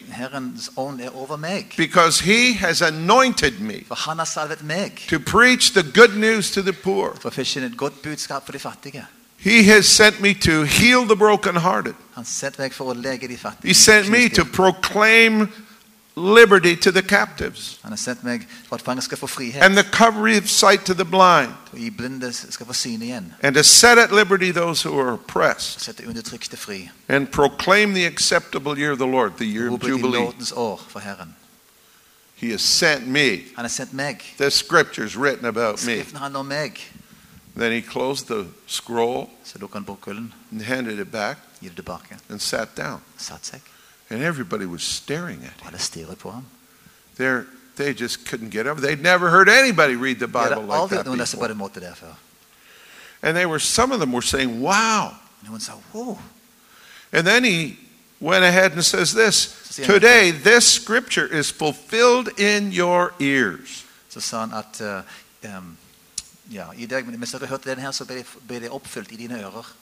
[1.78, 6.62] because he has anointed me for han har meg to preach the good news to
[6.62, 7.16] the poor.
[9.46, 9.54] For å forkynne et godt budskap for de fattige.
[9.54, 11.96] He has sent me to heal the brokenhearted.
[12.16, 12.26] Han
[12.58, 13.68] meg for å lege de fattige.
[13.68, 15.50] He sent me to proclaim
[16.16, 19.76] liberty to the captives Han har sendt meg for at fanger skal få frihet, and
[19.76, 23.56] the recovery of sight to the blind og gi blinde skal få syne igjen, and
[23.56, 26.90] to set at liberty those who are oppressed sette undertrykte fri.
[27.10, 30.32] and proclaim the acceptable year of the Lord, the year of Jubilee.
[30.56, 31.36] år for Herren.
[32.36, 33.30] He has sent me.
[33.56, 34.22] Han har sendt meg.
[34.38, 35.94] The scripture's written about me.
[35.94, 36.92] Skriften handler om meg.
[37.56, 41.76] Then he closed the scroll Så lukker han bokkullen, and handed it back gir det
[41.76, 43.00] tilbake, and sat down.
[43.18, 43.62] satt seg.
[44.10, 45.68] And everybody was staring at him.
[45.68, 46.46] alle stirret på ham.
[47.18, 48.82] They're, they just couldn't get over.
[48.82, 51.48] They'd never heard anybody read the Bible like aldri that noen lese på before.
[51.48, 52.16] den måten der før.
[53.22, 55.12] And they were, some of them were saying, wow.
[55.48, 56.18] Noen sa wow.
[57.12, 57.78] And then he
[58.20, 63.14] went ahead and says this Så sier han Today, this scripture is fulfilled in your
[63.20, 63.86] ears.
[64.10, 65.02] Så sa han at eh,
[65.56, 65.78] em,
[66.52, 69.40] ja, i mens dere hørte den her, så ble det, ble det oppfylt i dine
[69.44, 69.74] ører.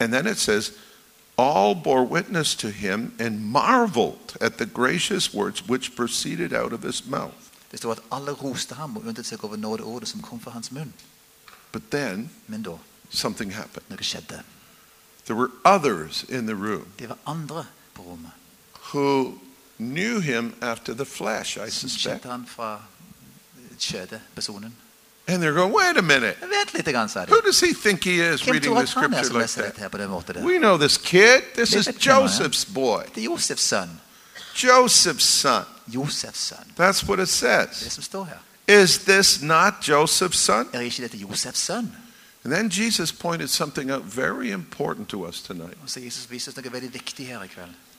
[0.00, 0.72] And then it says,
[1.38, 6.82] All bore witness to him and marveled at the gracious words which proceeded out of
[6.82, 7.34] his mouth.
[7.70, 10.72] Det står at alle roste ham og undret seg over nådeordet som kom fra hans
[10.72, 10.92] munn.
[11.72, 12.76] But then Men da,
[13.10, 13.84] something happened.
[13.90, 14.42] noe skjedde.
[15.26, 18.30] There were others in the room Det var andre på rommet
[18.92, 19.38] who
[19.78, 22.02] knew him after the flesh, I som suspect.
[22.12, 22.82] kjente han fra
[23.78, 24.76] kjødet, personen.
[25.26, 26.36] And they're going, Wait a minute.
[26.36, 27.28] Vent litt, grann.
[27.28, 29.76] Who does he think he is Hvem reading the scripture like that?
[29.78, 30.44] her på den måten der?
[30.44, 31.42] We know this kid.
[31.54, 33.04] This is said, "Come on." Joseph's boy.
[33.14, 34.00] Det Josefs sønn.
[34.54, 35.64] Joseph's son.
[35.88, 36.74] Josefs sønn.
[36.76, 37.92] That's what it det says.
[37.92, 38.38] som står her.
[38.68, 40.66] Is this not Joseph's son?
[40.74, 41.92] Ikke dette Josefs sønn?
[42.44, 45.78] And then Jesus pointed something out very important to us tonight.
[45.94, 47.46] Jesus viser oss noe veldig viktig her.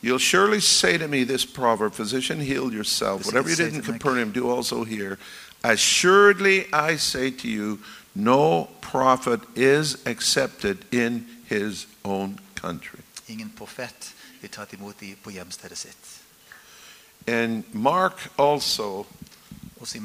[0.03, 3.25] You'll surely say to me this proverb, Physician, heal yourself.
[3.25, 3.81] Whatever you did in.
[3.81, 5.17] Capernaum, do also here.
[5.71, 7.79] Assuredly, I say to you,
[8.13, 12.99] no prophet is accepted in his own country.
[13.27, 16.21] Ingen profet blir tatt imot i- på hjemstedet sitt.
[17.27, 19.05] And Mark also,
[19.81, 20.01] Også i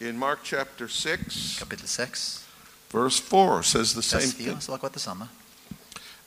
[0.00, 2.40] in Mark chapter 6, kapittel 6,
[2.92, 4.62] verse 4, says the same vers 4, thing.
[4.62, 5.28] så var akkurat det samme.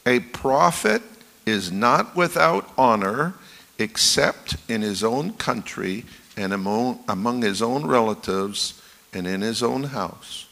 [0.05, 1.01] A prophet
[1.45, 3.31] is not without honor
[3.77, 6.03] except in his own country
[6.39, 8.73] and among, among his own relatives
[9.13, 10.47] and in his own house.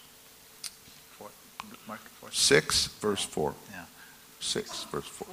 [1.18, 1.32] For-
[1.88, 2.30] Mark 4.
[2.32, 3.54] 6, verse 4.
[3.72, 3.86] Ja.
[4.40, 5.28] 6, verse 4.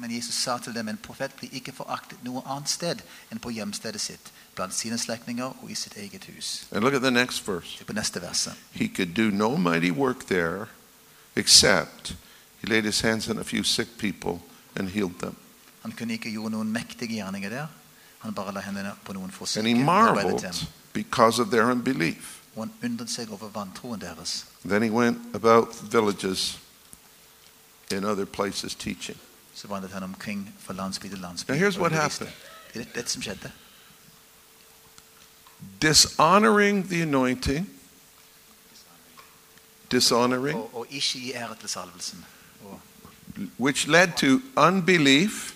[0.00, 3.00] Men Jesus sa til dem, en profet blir ikke foraktet noe annet sted
[3.32, 6.68] enn på hjemstedet sitt, blant sine slektninger og i sitt eget hus.
[6.70, 7.80] And look at the next verse.
[7.80, 8.54] Er på neste verset.
[8.70, 10.68] He could do no mighty work there
[11.36, 12.14] except
[12.62, 14.38] he laid his hands on a few sick people
[14.76, 15.34] and healed them.
[15.82, 17.66] Han kunne ikke gjøre noen mektige gjerninger der.
[18.18, 21.48] Han bare la hendene på noen få And he syke og arbeidet marveled because of
[21.48, 22.40] their unbelief.
[22.56, 24.46] Og han undret seg over vantroen deres.
[24.64, 26.58] Then he went about villages
[27.90, 29.18] in other places teaching.
[29.54, 31.50] Så vandret han omkring fra landsby til landsby.
[31.50, 32.30] Now here's what happened.
[32.74, 33.52] Det dette som skjedde.
[35.82, 37.70] Dishonoring the anointing,
[39.90, 42.24] dishonoring, Og, og ikke gi ære til salvelsen.
[42.64, 42.80] Og,
[43.58, 45.54] which led to unbelief,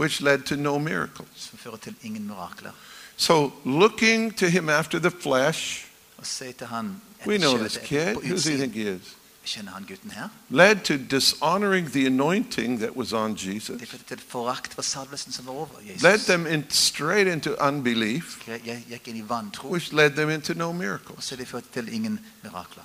[0.00, 0.40] og forakte salvelsen, som fører til vantro.
[0.40, 1.28] which led to no miracles.
[1.36, 2.70] Som fører til ingen mirakler.
[3.16, 5.86] So looking to him after the flesh,
[6.18, 8.14] Og si til han we know this kid.
[8.14, 9.16] Who does he think he is?
[9.46, 10.28] Kjenner han gutten her?
[10.50, 13.80] Led to dishonoring the anointing that was on Jesus.
[13.80, 16.02] Det førte til forakt for salvelsen som var over Jesus.
[16.02, 20.30] Led them in straight into unbelief, Jeg jeg gikk inn i vantro, which led them
[20.30, 21.24] into no miracles.
[21.24, 22.82] så det førte til ingen mirakler.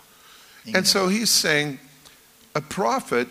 [0.66, 1.80] Ingen And so he's saying
[2.56, 3.28] a prophet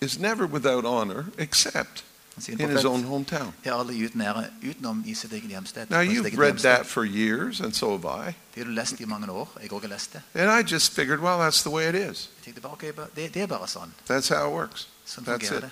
[0.00, 2.04] is never without honor except
[2.48, 3.52] In his own hometown.
[3.64, 5.90] er aldri uten ære utenom i sitt eget hjemsted.
[5.90, 8.34] Now you've read that for years, and so have I.
[8.54, 9.58] Det har du lest i mange år.
[9.60, 10.22] Jeg har også lest det.
[10.34, 12.30] And I just figured, well, that's the way it is.
[12.36, 13.88] Jeg tenkte bare, ok, bare- det, det er.
[14.10, 14.88] That's how it works.
[15.06, 15.64] That's it.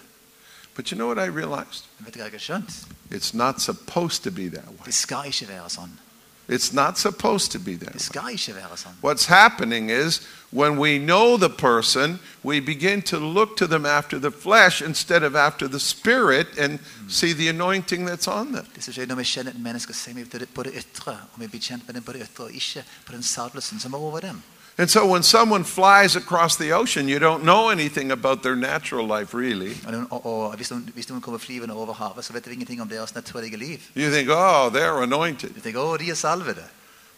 [0.75, 1.85] But you know what I realized?
[1.99, 2.71] Men vet du hva jeg har skjønt?
[3.11, 4.93] It's not supposed to be that way.
[6.49, 6.73] Det skal ikke være sånn.
[6.73, 7.99] It's not supposed to be that way.
[7.99, 8.97] skal ikke være sånn.
[9.03, 14.19] What's happening is when we know the person, we begin to look to them after
[14.19, 16.79] the flesh instead of after the spirit and
[17.09, 18.67] see the anointing that's on them.
[18.75, 21.47] Det som skjer når vi kjenner et menneske, ser vi på det, ytre, og vi
[21.47, 24.21] blir kjent med den på det ytre, og ikke på den salvelsen som er over
[24.21, 24.43] dem.
[24.79, 29.07] And so when someone flies across the ocean, you don't know anything about their natural
[29.07, 29.77] life, really.
[29.87, 32.81] Og, og, og hvis, noen, hvis noen kommer flyvende over havet, så vet vi ingenting
[32.83, 33.79] om deres naturlige liv.
[33.97, 35.55] You think, oh, they're anointed.
[35.55, 36.65] Du tenker, å, de er salvede.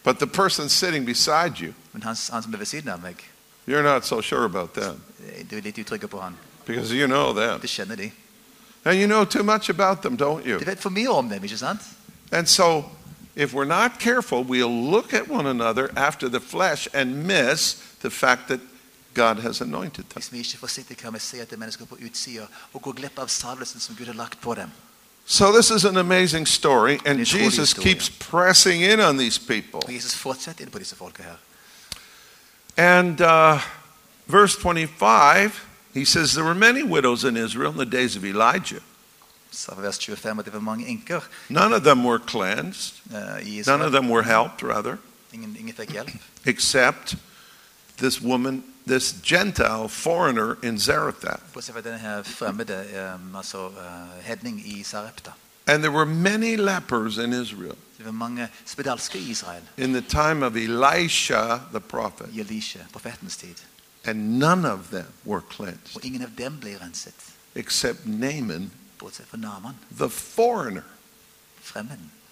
[0.02, 3.14] But the person sitting beside you, Men han, han som er ved siden av meg,
[3.68, 6.36] you're not so sure about them eh, du er litt utrygg på han.
[6.66, 7.60] because you know them.
[7.60, 8.10] Det kjenner de.
[8.84, 10.58] And you know too much about them, don't you?
[10.58, 11.80] De vet for mye om dem, ikke sant?
[12.32, 12.84] And so,
[13.36, 18.10] if we're not careful, we'll look at one another after the flesh and miss the
[18.10, 18.60] fact that
[19.14, 20.14] God has anointed them.
[20.14, 22.82] Hvis vi ikke er forsiktige, kan vi se at det er mennesker på utsida og
[22.82, 24.70] gå glipp av salvelsen som Gud har lagt på dem.
[25.26, 29.80] So, this is an amazing story, and Jesus keeps pressing in on these people.
[29.84, 31.36] Og Jesus fortsetter inn på disse folka her.
[32.76, 33.58] And uh,
[34.26, 38.80] verse 25, he says, There were many widows in Israel in the days of Elijah.
[39.54, 42.94] Sa vers 25 at det var mange enker None of them were cleansed.
[43.14, 44.98] eh, None of them were helped, rather,
[45.32, 46.10] Ingen, ingen fikk hjelp.
[46.44, 47.16] except
[47.96, 51.52] this woman, this Gentile foreigner in Zarephath.
[51.52, 53.14] Bortsett fra denne her fremmede, eh,
[53.78, 55.32] eh, hedning i Sarepta.
[55.66, 60.00] And there were many lepers in Israel Det var mange spedalske i Israel in the
[60.02, 63.54] time of Elisha the prophet, i Elisha, profetens tid.
[64.04, 67.14] and none of them were cleansed Og ingen av dem ble renset,
[67.54, 68.70] except Naaman
[69.04, 70.84] bortsett fra Naaman, the foreigner.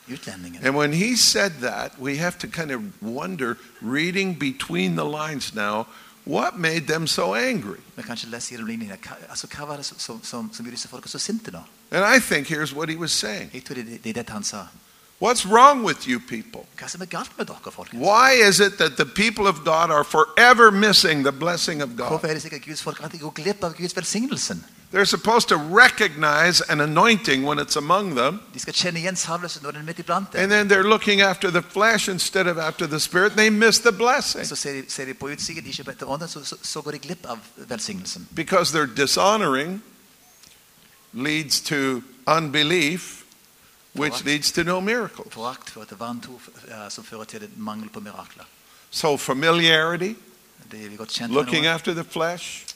[0.09, 0.65] utlendingen.
[0.65, 5.55] And when he said that, we have to kind of wonder, reading between the lines
[5.55, 5.87] now,
[6.25, 7.81] what made them so angry?
[11.91, 13.51] And I think here's what he was saying.
[15.19, 16.67] What's wrong with you people?
[16.77, 18.01] Hva som galt med dere, folkens?
[18.01, 22.21] Why is it that the people of God are forever missing the blessing of God?
[24.93, 25.49] Det sikkert Guds folk alltid går glipp av Guds velsignelsen?
[25.49, 29.63] They're supposed to recognize an anointing when it's among them, De skal kjenne igjen salvelsen
[29.63, 30.41] når den er midt iblant dem.
[30.43, 33.93] and then they're looking after the flesh instead of after the spirit, they miss the
[33.93, 36.81] blessing Så ser de, ser de på utsiden, ikke på etter ånden, så, så, så
[36.83, 38.27] går de glipp av velsignelsen.
[38.35, 39.83] because their dishonoring
[41.13, 43.25] leads to unbelief,
[43.95, 45.33] which leads to no miracles.
[45.35, 46.41] Forakt fører til vantro,
[46.89, 48.45] som fører til mangel på mirakler.
[48.91, 50.15] So familiarity,
[50.73, 52.72] er vi godt kjent looking after the flesh, Se på utsiden.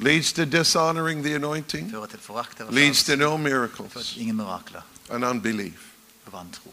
[0.00, 4.36] Leads to dishonoring the anointing, Fører til forakt over leads to no miracles til ingen
[4.36, 4.80] mirakler
[5.10, 5.90] and unbelief.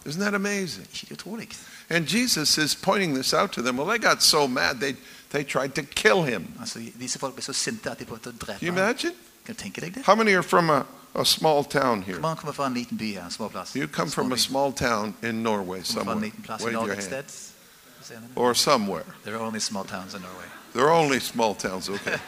[0.06, 0.88] Isn't that amazing?
[0.94, 1.50] Ikke det utrolig?
[1.90, 3.78] And Jesus is pointing this out to them.
[3.80, 4.96] Well, they got so mad they
[5.32, 6.48] they tried to kill him.
[6.60, 9.14] Altså, disse folk ble så sinte at de prøvde å drepe Can you imagine?
[9.46, 10.04] Kan du tenke deg det?
[10.06, 12.16] How many are from a, a small town here?
[12.16, 13.76] Hvor mange kommer fra en liten by her, en småplass?
[13.76, 16.20] You come from a small town in Norway Kommer fra en somewhere.
[16.22, 17.04] liten plass i Wave your hand.
[17.04, 17.26] sted?
[18.02, 18.28] Se henne.
[18.36, 19.06] Or somewhere.
[19.24, 20.46] There are only small towns in Norway.
[20.74, 22.16] There are only small towns, okay.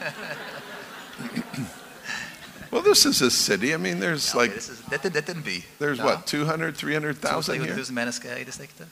[2.72, 3.74] well, this is a city.
[3.74, 4.54] I mean, there's Ja, like,
[4.90, 5.64] dette, dette er en by.
[5.80, 6.06] there's Ja.
[6.06, 7.76] what, 200, 300,000 here?
[7.76, 8.88] 000 mennesker i distriktet.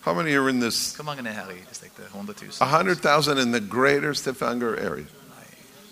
[0.00, 0.94] How many are in this?
[0.94, 2.04] Hvor mange er her i distriktet?
[2.12, 2.50] 100 000?
[2.60, 5.04] 100,000 in the greater Stavanger area.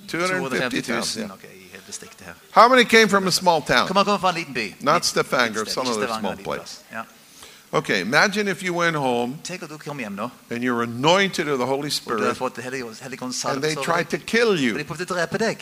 [0.08, 1.22] 250 250,000.
[1.22, 1.32] Yeah.
[1.32, 2.34] ok, i hele distriktet her.
[2.52, 3.88] How many came from a small town?
[3.94, 4.74] mange kommer fra en liten by?
[4.80, 6.80] Not Stavanger, some other small place.
[7.72, 11.48] Okay, imagine if you went home Tenk at du kommer hjem nå, and you're anointed
[11.48, 14.56] of the Holy og du har Spirit fått Helligåndens Helligåndens and they tried to kill
[14.56, 14.84] de you.
[14.84, 15.56] prøvde å drepe.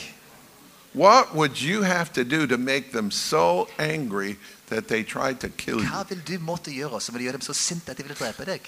[0.95, 4.37] What would you have to do to make them so angry
[4.69, 5.89] that they tried to kill you?
[5.89, 8.45] Hva vil du måtte gjøre som vil gjøre dem så sinte at de vil drepe
[8.45, 8.61] deg?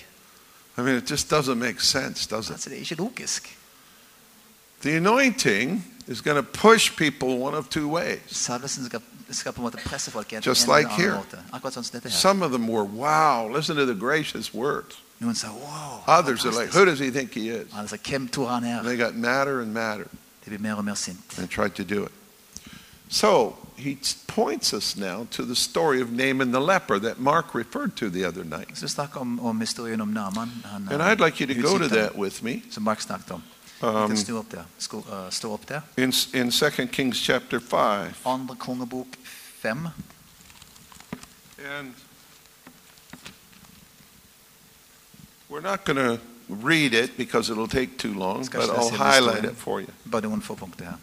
[0.78, 2.52] I mean, it just doesn't make sense, does it?
[2.52, 3.56] Altså, det er ikke logisk.
[4.82, 8.18] The anointing is going to push people one of two ways.
[8.26, 9.00] Salvelsen skal,
[9.34, 11.16] skal på en måte presse folk i en, Just eller like annen here.
[11.16, 11.38] måte.
[11.52, 12.16] Akkurat sånn som dette her.
[12.18, 14.96] Some of them were, wow, listen to the gracious words.
[15.20, 16.78] Noen sa wow, Others are like, fantastisk.
[16.78, 17.66] who does he think he is?
[17.72, 18.88] Andre sa, hvem tror han And er?
[18.90, 20.06] they got madder and madder
[20.44, 21.38] De blir mer og mer sint.
[21.38, 22.12] and tried to do it.
[23.08, 27.96] So he points us now to the story of Naaman the leper that Mark referred
[27.96, 28.68] to the other night.
[28.76, 30.50] Så vi snakker om, om historien om Naaman.
[30.64, 33.30] Han, And eh, I'd like you to go to that with me Som Mark snakket
[33.30, 33.42] om.
[33.82, 34.64] Um, kan stå opp der.
[34.78, 35.80] Sko, eh, stå opp der.
[35.96, 38.26] in, in 2 Kings chapter 5.
[38.26, 39.06] Andre kongebok
[39.62, 39.90] 5.
[41.78, 41.94] And
[45.48, 49.56] we're not going to read it because it'll take too long, but I'll highlight it
[49.56, 49.88] for you.
[50.04, 50.98] Bare noen få punkter her.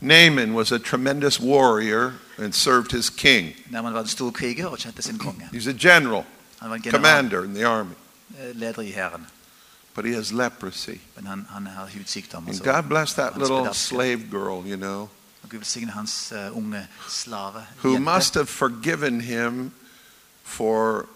[0.00, 3.54] Naaman was a tremendous warrior and served his king.
[3.70, 5.20] Naaman var en stor kriger og kjente sin.
[5.52, 6.24] He's a general,
[6.60, 7.94] Han var en general, commander in the army,
[8.38, 9.26] eh, leder i hæren.
[9.98, 10.98] But he has leprosy.
[11.16, 12.48] Men han, han har hudsykdom.
[12.48, 12.62] And.
[12.62, 15.08] God bless that little slave girl, you know,
[15.48, 17.66] Gud hans eh, unge slave.
[17.82, 19.72] who must have forgiven him
[20.44, 21.06] for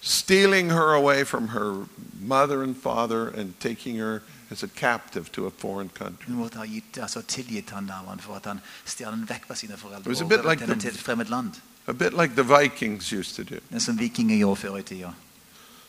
[0.00, 1.86] stealing her away from her
[2.20, 6.26] mother and father and taking her as a captive to a foreign country.
[6.26, 9.54] Hun måtte ha gitt, altså, tilgitt han Naaman for at han stjal henne vekk fra
[9.54, 11.62] sine foreldre It was a bit like the- til et fremmed land.
[11.86, 13.60] A bit like the Vikings used to do.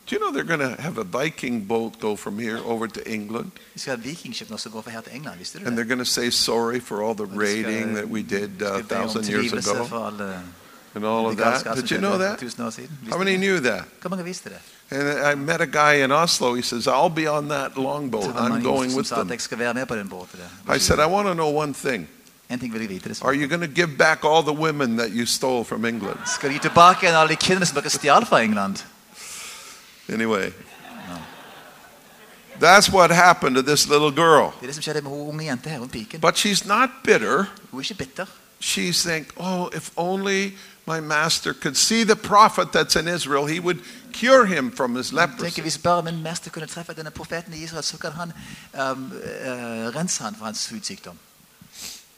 [0.10, 3.02] Do you know they're going to have a Viking boat go from here over to
[3.13, 3.52] England?
[3.74, 5.38] Vi skal ha et vikingskip nå som går fra her til England.
[5.38, 8.22] Visste du And they're going to say sorry for all the skal- raiding that we
[8.22, 9.88] did uh, a thousand years ago
[10.95, 11.76] and all of that.
[11.76, 12.43] Did you know that?
[12.43, 12.89] år siden.
[13.10, 13.84] How many knew that?
[14.01, 14.58] Hvor mange visste det?
[14.91, 16.54] And I met a guy in Oslo.
[16.56, 18.36] He says, I'll be on that longboat.
[18.36, 19.30] I'm going with them.
[19.30, 20.39] jeg skal være med på den båten.
[20.68, 20.76] der.
[20.76, 22.08] I said, I want to know one thing.
[22.49, 23.10] En ting vil jeg vite.
[23.10, 26.20] Det Are you going to give back all the women that you stole from England?
[26.36, 28.84] Skal de gi tilbake igjen alle de kvinnene som dere stjal fra England?
[30.10, 30.54] Anyway,
[32.60, 34.54] that's what happened to this little girl.
[34.62, 36.20] Er det som skjedde med hun unge jenta her, hun piken.
[36.22, 37.47] But she's not bitter.
[37.74, 38.26] Er.
[38.60, 40.54] She's think, oh, if only
[40.86, 43.80] my master could see the prophet that's in Israel, he would
[44.14, 45.62] cure him from his leprosy.
[45.62, 48.34] Hvis bare min mester kunne treffe denne profeten i Israel, så kan han
[48.74, 51.18] um, eh, rense han for hans hudsykdom.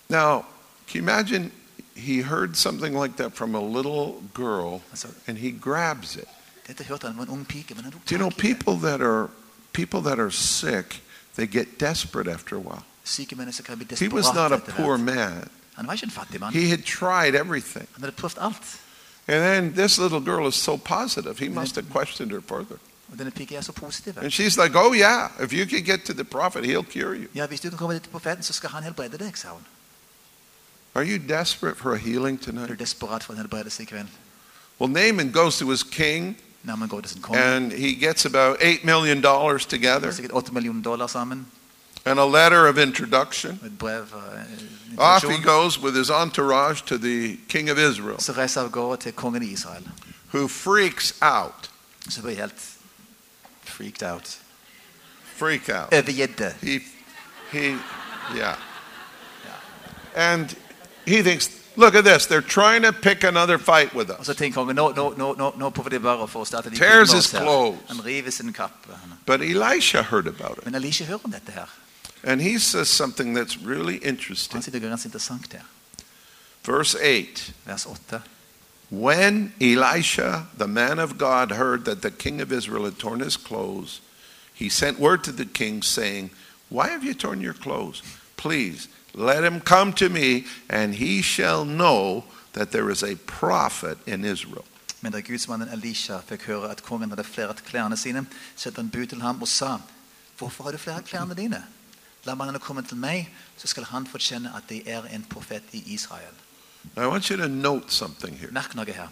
[0.09, 0.45] Now,
[0.87, 1.51] can you imagine
[1.95, 4.81] he heard something like that from a little girl,
[5.27, 6.27] and he grabs it.
[6.67, 8.47] Dette hørte han var en ung pike, men han tok Do you know tak i
[8.47, 8.57] det.
[8.57, 9.27] people that are
[9.73, 11.01] people that are sick?
[11.35, 12.83] They get desperate after a while.
[13.03, 15.49] Syke mennesker kan bli He was not a poor man.
[15.75, 16.53] Han var ikke en fattig mann.
[16.53, 17.87] He had tried everything.
[17.93, 18.79] Han hadde prøvd alt.
[19.27, 21.39] And then this little girl is so positive.
[21.39, 22.77] He must have questioned her further.
[23.11, 24.21] Og denne piken er.
[24.21, 27.27] And she's like, "Oh yeah, if you can get to the prophet, he'll cure you."
[27.35, 29.61] Ja, hvis du kan komme til profeten, så skal han helbrede deg, sa hun.
[30.95, 32.79] Are you desperate for a healing Er du tonight?
[32.79, 34.07] desperat for en helbredelse i kveld?
[34.79, 38.25] Well, Naaman goes to his king, Når man går til sin konge, and he gets
[38.25, 41.45] about eight million dollars det together er sikkert 8 millioner dollar sammen,
[42.05, 43.59] and a letter of introduction.
[43.61, 45.43] og et brev uh, Off he introduksjon.
[45.43, 49.11] goes with his entourage to the king of Israel, Så reiser han av gårde til
[49.11, 49.87] kongen i Israel.
[50.33, 51.69] who freaks out.
[52.09, 52.63] Så blir jeg helt
[53.63, 54.37] freaked out.
[55.35, 55.93] Freak out.
[56.61, 56.79] He,
[57.51, 57.75] he,
[58.35, 58.55] yeah.
[60.15, 60.55] And
[61.07, 62.25] he thinks, look at this.
[62.25, 64.37] They're trying to pick another fight with Og så us.
[64.37, 67.11] tenker kongen, nå, nå, nå, nå, nå prøver de bare for å starte de Tears
[67.11, 67.79] his clothes.
[67.87, 68.89] Han river sin kappe.
[69.25, 70.65] But Elisha heard about it.
[70.65, 71.69] Men Elisha hører om dette her.
[72.23, 74.61] And he says something that's really Han interesting.
[74.61, 75.61] sier er ganske interessant her.
[76.63, 78.21] Verse 8 Vers 8.
[78.89, 83.37] When Elisha, the man of God, heard that the king of Israel had torn his
[83.37, 83.99] clothes,
[84.53, 86.29] he sent word to the king, saying,
[86.69, 88.01] Why have you torn your clothes?
[88.37, 93.97] Please let him come to me, and he shall know that there is a prophet
[94.05, 94.65] in Israel.
[95.01, 99.05] Men da gudsmannen Elisha fikk høre at kongen hadde flæret klærne sine, sendte han bud
[99.05, 99.77] til ham og sa,
[100.37, 101.63] Hvorfor har du flæret klærne dine?
[102.25, 105.63] La mannen komme til meg, så skal han få kjenne at det er en profet
[105.71, 106.33] i Israel.
[106.95, 108.51] Now, I want you to note something here.
[108.51, 109.07] Merk noe her.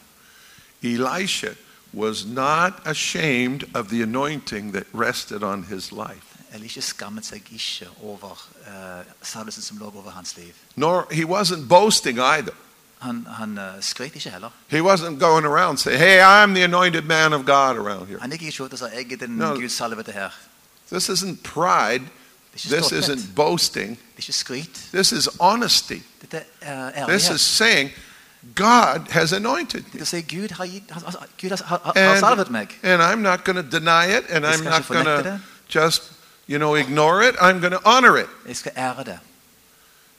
[0.82, 1.54] Elisha
[1.94, 6.33] was not ashamed of the anointing that rested on his life,
[6.82, 10.54] Skammet seg ikke over uh, som lå over hans liv.
[10.76, 12.54] nor he wasn't boasting either.
[13.00, 14.50] Han, han uh, skrøt ikke heller.
[14.68, 18.20] He wasn't going around saying, Hey, I'm the anointed man of God around here.
[18.20, 19.56] Han gikk ikke ut og sa 'jeg er den No.
[19.56, 20.32] Guds salvete her'.
[20.92, 22.04] This isn't pride.
[22.56, 23.90] This isn't boasting.
[23.90, 24.90] Det ikke skryt.
[24.94, 26.00] This is honesty.
[26.62, 27.92] Er This is saying,
[28.56, 30.00] God has anointed me.
[30.00, 30.08] And,
[32.84, 35.40] and I'm not going to deny it, and I'm not going to
[35.70, 36.13] just,
[36.48, 37.36] you know, ignore it.
[37.42, 38.28] I'm going to honor it.
[38.48, 39.20] Jeg skal ære det.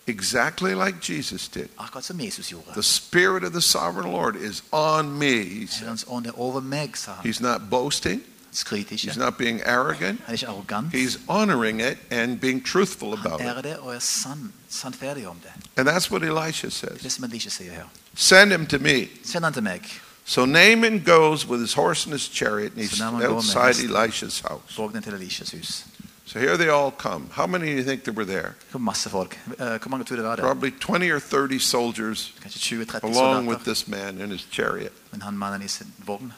[0.06, 1.68] Exactly like Jesus did.
[1.78, 2.72] Akkurat som Jesus gjorde.
[2.74, 5.68] The Spirit of the sovereign Lord is on me, he.
[5.80, 7.30] Herrens ånd er over meg, sa han.
[7.30, 8.22] He's not boasting,
[8.52, 10.92] he's not being arrogant, Han er ikke arrogant.
[10.94, 13.64] he's honoring it and being truthful Han about it.
[13.64, 15.52] det og er sann, sannferdig om det.
[15.76, 17.02] And that's what Elisha Det er says.
[17.02, 17.84] det som Elisha sier her.
[18.14, 19.08] Send him to me.
[19.24, 20.00] Send han til meg.
[20.26, 23.36] So Naaman goes with his horse and his chariot, and he's So Naaman går med
[23.36, 23.90] outside hesten.
[23.96, 24.76] Elisha's house.
[24.76, 25.84] Vågnen til Elishas hus.
[26.26, 27.28] So here they all come.
[27.32, 28.54] How many do you think there were there?
[28.78, 29.38] Masse folk.
[29.58, 30.42] Eh, Hvor mange tror det var der?
[30.42, 34.92] Probably 20 or 30 soldiers 20-30 along with this man in his chariot.
[35.12, 36.32] Men han mannen i sin vogn.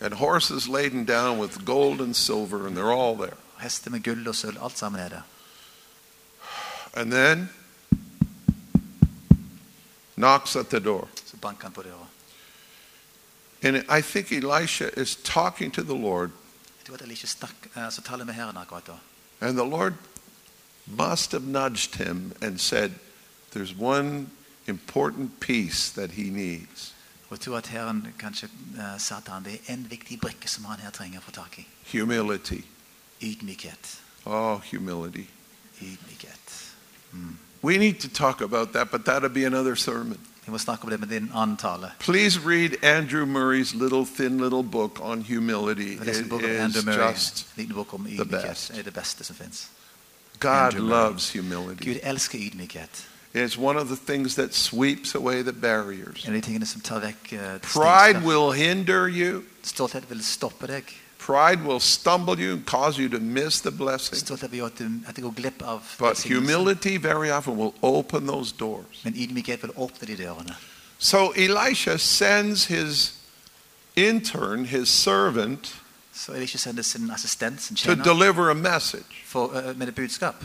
[0.00, 3.36] And horses laden down with gold and silver, and they're all there.
[3.58, 4.58] Hester med gull og sølv.
[4.62, 5.22] Alt sammen er.
[6.94, 7.48] And then
[10.16, 11.08] knocks at the door.
[11.26, 12.06] Så banker han på døra.
[13.62, 16.30] And I think Elisha is talking to the Lord,
[16.78, 18.92] Jeg tror at Elisha stakk, så taler med Herren akkurat da.
[19.42, 19.94] And the Lord
[20.86, 22.92] must have nudged him and said,
[23.50, 24.26] There's one
[24.66, 26.94] important piece that he needs
[27.32, 29.14] Og jeg tror at Herren kanskje eh, sa
[29.44, 31.66] det er en viktig brikke som han her trenger å få tak i.
[31.92, 32.60] humility.
[33.22, 34.00] Ydmykhet.
[34.26, 35.26] Oh, humility.
[35.80, 36.74] Ydmykhet.
[37.62, 40.18] We need to talk about that, but that'll be another sermon.
[40.44, 41.90] Vi må snakke om det med din annen.
[41.98, 45.96] Please read Andrew Murray's little, thin little book on humility.
[45.96, 48.70] En It is just, the liten bok om best.
[48.70, 49.68] Er det beste som fins.
[50.40, 51.84] God loves humility.
[51.84, 53.08] Gud elsker ydmykhet.
[53.34, 56.24] It's one of the things that sweeps away the barriers.
[56.24, 59.42] En av de tingene som tar vekk eh, Pride will hinder you.
[59.62, 61.01] Stolthet vil stoppe deg.
[61.26, 64.18] Pride will stumble you and cause you to miss the blessing.
[64.18, 67.74] Stolthet vil gjøre at du, at du går glipp av But humility very often will
[67.82, 69.04] open those doors.
[69.04, 70.56] Men ydmykhet vil åpne de dørene.
[70.98, 73.14] So Elisha sends his
[73.96, 75.78] intern, his servant,
[76.14, 79.24] Så Elisha sender sin assistent, sin to deliver a message.
[79.26, 80.44] for, eh, eh, med et budskap.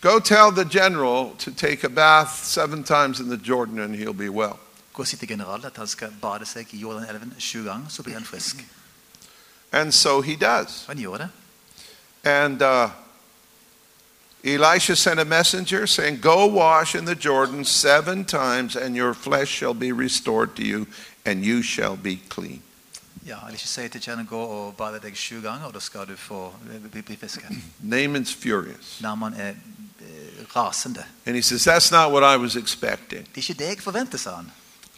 [0.00, 4.12] Go tell the general to take a bath seven times in the Jordan and he'll
[4.12, 4.58] be well.
[4.92, 8.02] Gå og si til generalen at han skal bade seg i Jordanelven sju ganger, så
[8.02, 8.66] blir han frisk.
[9.72, 10.84] And so he does.
[10.86, 11.30] Han gjorde det.
[12.24, 12.90] And uh,
[14.44, 19.48] Elisha sent a messenger saying, Go wash in the Jordan seven times, and your flesh
[19.48, 20.86] shall be restored to you,
[21.24, 22.62] and you shall be clean.
[23.26, 26.16] Ja, Elisha sier til tjeneren gå og bade deg sju ganger, og da skal du
[26.16, 26.54] få
[26.92, 27.44] bli, bli frisk.
[27.82, 28.98] Naaman's furious.
[29.00, 31.04] Naaman er eh, rasende.
[31.26, 33.26] And he says, That's not what I was expecting.
[33.34, 34.52] Det er ikke det jeg sa han.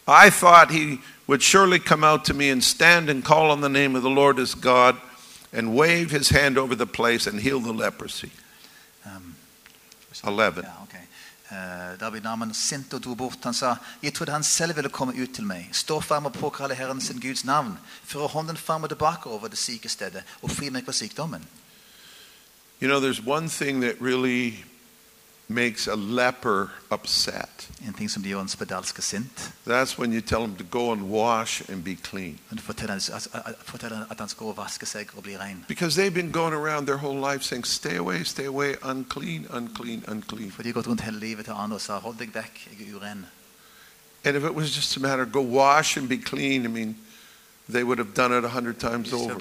[0.07, 3.69] I thought he would surely come out to me and stand and call on the
[3.69, 4.95] name of the Lord his God
[5.53, 8.31] and wave his hand over the place and heal the leprosy.
[9.05, 9.35] Um,
[10.23, 10.63] 11.
[10.63, 10.95] Ja, ok.
[11.51, 13.43] Eh, David Naaman sint og dro bort.
[13.43, 15.69] Han sa, jeg trodde han selv ville komme ut til meg.
[15.71, 17.77] Stå frem og påkalle Herren sin Guds navn.
[18.03, 21.43] Føre hånden frem og tilbake over det syke stedet og fri meg fra sykdommen.
[22.81, 24.63] You know, there's one thing that really
[25.51, 27.69] makes a leper upset.
[27.87, 29.51] En ting som gjør en spedalske sint.
[29.67, 32.39] That's when you tell him to go and wash and be clean.
[32.49, 35.37] Men du forteller, at- at- forteller at han skal gå og vaske seg og bli
[35.37, 35.65] ren.
[35.67, 40.03] Because they've been going around their whole life saying, Stay away, stay away, unclean, unclean,
[40.07, 40.51] unclean.
[40.51, 42.87] For de har gått rundt hele livet til andre og sa, hold deg vekk, jeg
[42.89, 43.25] er uren.
[44.23, 46.95] And if it was just a matter of go wash and be clean, I mean,
[47.69, 49.33] they would have done it a hundred times over.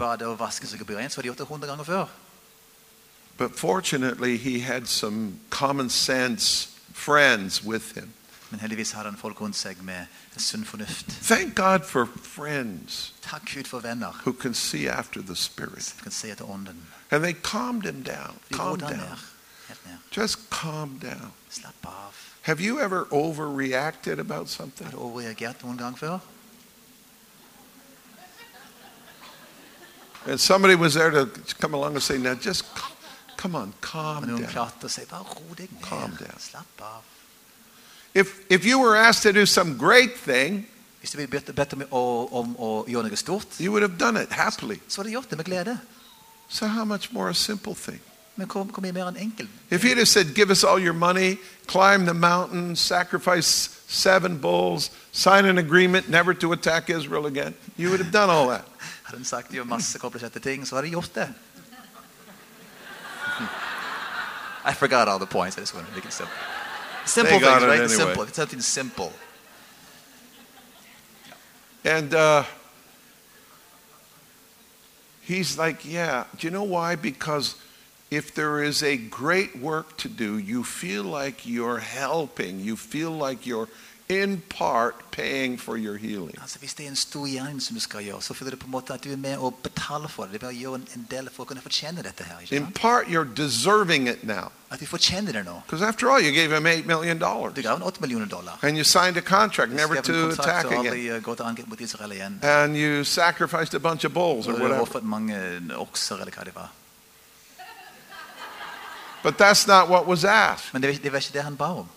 [3.41, 8.13] But fortunately, he had some common sense friends with him.
[8.51, 11.07] Men heldigvis hadde han folk rundt seg med sunn fornuft.
[11.23, 15.83] Thank God for friends Takk Gud for venner who can see after the Spirit.
[15.83, 16.77] som kan se etter ånden.
[17.11, 18.35] And they calmed him down.
[18.51, 18.99] De Calm han down.
[18.99, 19.19] ned.
[19.69, 19.99] Helt ned.
[20.11, 21.33] Just calm down.
[21.49, 22.15] Slapp av.
[22.43, 24.85] Have you ever overreacted about something?
[24.87, 26.19] Har du overreagert noen gang før?
[30.27, 31.27] And somebody was there to
[31.61, 32.83] come along and say, now just c-
[33.41, 34.45] come on, calm down.
[34.53, 36.39] klarte å si bare ro deg Calm down.
[36.39, 37.03] Slapp av.
[38.15, 40.67] If, if you were asked to do some great thing,
[41.01, 43.97] Hvis du ville bedt bedt om, å- om å gjøre noe stort, you would have
[43.99, 44.79] done it happily.
[44.89, 45.79] så hadde du gjort det med glede.
[46.49, 48.01] So how much more a simple thing?
[48.37, 49.49] Men hvor, hvor mye mer enn enkel?
[49.71, 54.91] If he'd have said, give us all your money, climb the mountain, sacrifice seven bulls,
[55.13, 58.65] sign an agreement never to attack Israel again, you would have done all that.
[59.05, 61.29] Hadde han sagt gjør masse kompliserte ting, så hadde de gjort det.
[64.65, 65.57] I forgot all the points.
[65.57, 66.35] I just wanted to make it simple.
[67.07, 67.73] Simple They things, right?
[67.73, 67.89] anyway.
[67.89, 68.23] Simple.
[68.25, 69.13] It's something simple.
[71.85, 72.45] And uh,
[75.23, 76.25] he's like, yeah.
[76.37, 76.95] Do you know why?
[76.97, 77.57] Because
[78.11, 82.61] if there is a great work to do, you feel like you're helping.
[82.61, 83.69] You feel like you're
[84.11, 86.35] in part paying for your healing.
[86.43, 88.67] Altså, hvis det er en stor gjerning som du skal gjøre, så føler du på
[88.67, 90.33] en måte at du er med og betaler for det.
[90.33, 92.41] Det er bare å gjøre en, en del for å kunne fortjene dette her.
[92.43, 92.75] Ikke In sant?
[92.81, 94.51] part, you're deserving it now.
[94.71, 95.55] At du fortjener det nå.
[95.67, 97.19] Because after all, you gave him $8 million.
[97.55, 98.59] Du ga han 8 millioner dollar.
[98.63, 100.87] And you signed a contract never to attack og again.
[100.87, 102.41] aldri eh, gå til angrep mot Israel igjen.
[102.43, 104.83] And you sacrificed a bunch of bulls or Og du har whatever.
[104.83, 106.71] offret mange okser, eller hva det var.
[109.23, 110.73] But that's not what was asked.
[110.73, 111.89] Men det, var- det var ikke det han ba om.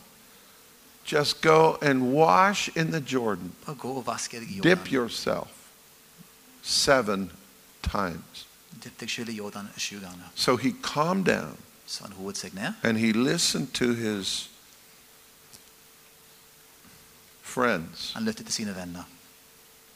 [1.05, 3.51] Just go and wash in the Jordan.
[3.65, 5.47] Bare gå og vaske deg i Dip yourself
[6.61, 7.31] seven
[7.81, 8.45] times.
[8.83, 10.31] Dypp deg selv i Jordan sju ganger.
[10.35, 12.73] So he calmed down Så han roet seg ned.
[12.83, 14.49] and he listened to his
[17.41, 19.03] friends, Han lyttet til sine venner.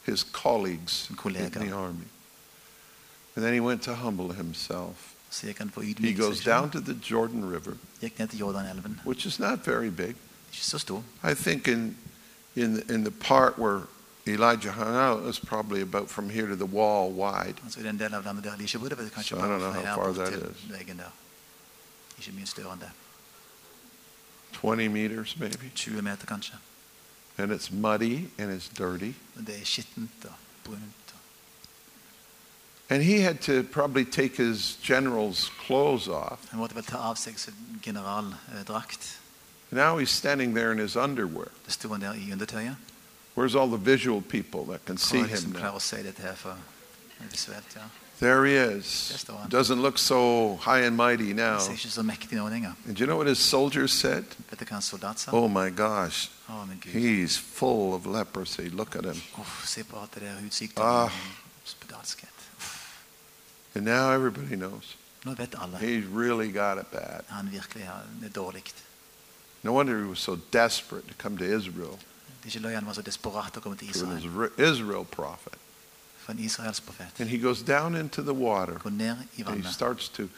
[0.06, 2.06] his colleagues in the army.
[3.36, 5.14] And then he went to humble himself.
[5.30, 9.00] Så gikk han for He goes down to the Jordan River, Gikk ned til Jordanelven.
[9.04, 10.14] which is not very big.
[10.52, 11.04] Ikke så stor.
[11.30, 11.96] I think in
[12.56, 13.80] in in the part where
[14.26, 17.54] Elijah hung out was probably about from here to the wall wide.
[17.78, 19.58] I den delen av landet der Elisha bodde, var det kanskje So I bare don't
[19.58, 20.70] know how far bort that til is.
[20.70, 21.10] veggen der.
[22.18, 22.90] Ikke mye større enn det.
[24.52, 25.70] 20 meters maybe.
[25.74, 26.54] 20 meter kanskje.
[27.38, 29.12] And it's muddy and it's dirty.
[29.46, 30.34] Det er skittent og
[30.64, 31.14] brunt.
[32.90, 36.38] And he had to probably take his general's clothes off.
[36.50, 39.17] Han måtte vel ta av seg sin generaldrakt.
[39.70, 41.48] Now he's standing there in his underwear.
[41.66, 42.76] Det sto han der i undertøyet.
[43.36, 45.60] Where's all the visual people that can see him now?
[45.60, 46.56] klarer å se dette her for
[47.30, 47.76] visuelt.
[47.76, 47.82] ja.
[48.18, 49.10] There he is.
[49.12, 49.48] Yes, the one.
[49.48, 51.58] Doesn't look so high and mighty now.
[51.58, 52.72] Han ser ikke så mektig nå lenger.
[52.86, 54.24] And do you know what his soldiers said?
[54.50, 55.30] Vet du hva en soldat sa?
[55.32, 56.92] Oh my gosh, Å, min Gud.
[56.92, 58.70] he's full of leprosy.
[58.70, 59.22] Look at him.
[59.38, 61.10] Uff, se på alt det der Ah.
[63.74, 64.96] And now everybody knows.
[65.24, 65.78] Nå vet alle.
[65.78, 67.22] He's really got it bad.
[69.62, 71.98] No wonder he was so desperate to come to Israel.
[72.42, 74.50] Det ikke løy han var så desperat å To an Israel.
[74.58, 75.58] Israel prophet.
[76.28, 77.20] En Israels profet.
[77.20, 78.78] And he goes down into the water.
[78.78, 80.28] Gå ned i And he starts to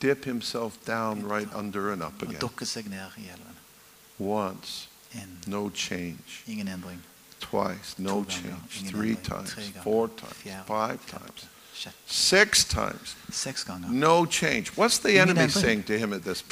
[0.00, 2.40] dip himself down right under and up again.
[2.40, 3.56] dukke seg ned i elven.
[4.18, 4.88] Once,
[5.46, 6.42] no change.
[6.46, 7.02] Ingen endring.
[7.40, 8.90] Twice, no change.
[8.90, 10.34] Three times, four times,
[10.66, 11.46] five times,
[12.06, 13.16] six times.
[13.88, 14.76] No change.
[14.76, 16.50] What's the enemy saying to him at this point?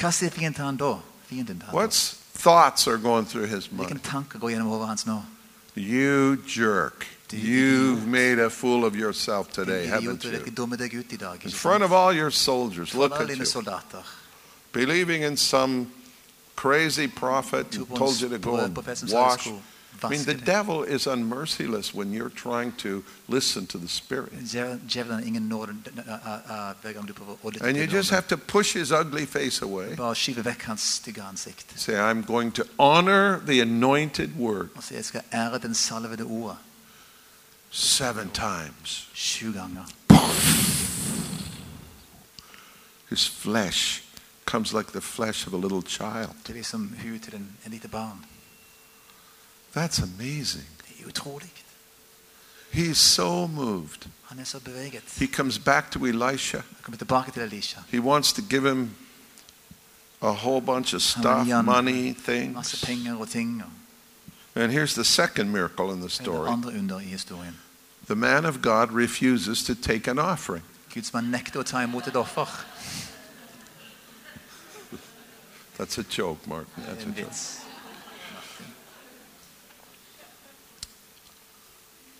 [1.28, 1.66] Fienden til da?
[1.66, 1.78] Fienden til han da?
[1.78, 4.00] What's thoughts are going through his mind?
[4.00, 5.22] tanker går gjennom hodet hans nå?
[5.76, 7.06] You jerk.
[7.32, 10.30] You've made a fool of yourself today, haven't you?
[10.30, 11.44] virker dumme deg ut i dag.
[11.44, 14.02] In front of all your soldiers, look at you.
[14.72, 15.86] Believing in some
[16.56, 19.48] crazy prophet who told you to go and Brødprofet som sa du wash.
[20.02, 24.32] I mean, the devil is unmerciless when you're trying to listen to the Spirit.
[24.32, 25.74] Djev- Djevelen har ingen nåde
[26.82, 29.62] hver gang du prøver å lytte And you just have to push his ugly face
[29.64, 29.96] away.
[29.96, 31.72] Bare skyve vekk hans stygge ansikt.
[31.76, 36.24] Say, I'm going to honor the anointed word Og så jeg skal ære den salvede
[36.24, 36.56] ordet
[37.70, 39.08] seven times.
[43.10, 44.02] His flesh
[44.44, 46.30] comes like the flesh of a little child.
[46.46, 48.24] Det blir som huet til en, en lite barn.
[49.76, 50.66] That's amazing.
[50.78, 51.52] Det er utrolig.
[52.70, 54.08] He's so moved.
[54.22, 55.02] Han så beveget.
[55.16, 56.56] He comes back to Elisha.
[56.56, 57.80] Han kommer tilbake til Elisha.
[57.88, 58.90] He wants to give him
[60.20, 62.84] a whole bunch of stuff, money, things.
[62.86, 63.62] penger og ting.
[64.54, 66.48] And here's the second miracle in the story.
[66.48, 67.56] andre under i historien.
[68.06, 70.64] The man of God refuses to take an offering.
[70.94, 72.46] Guds mann nekter å ta imot et offer.
[75.78, 76.84] That's a joke, Martin.
[76.86, 77.67] That's a joke.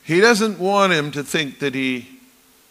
[0.09, 2.07] He doesn't want him to think that he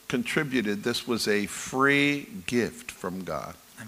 [0.07, 0.83] contributed.
[0.83, 3.53] This was a free gift from God.
[3.77, 3.87] Han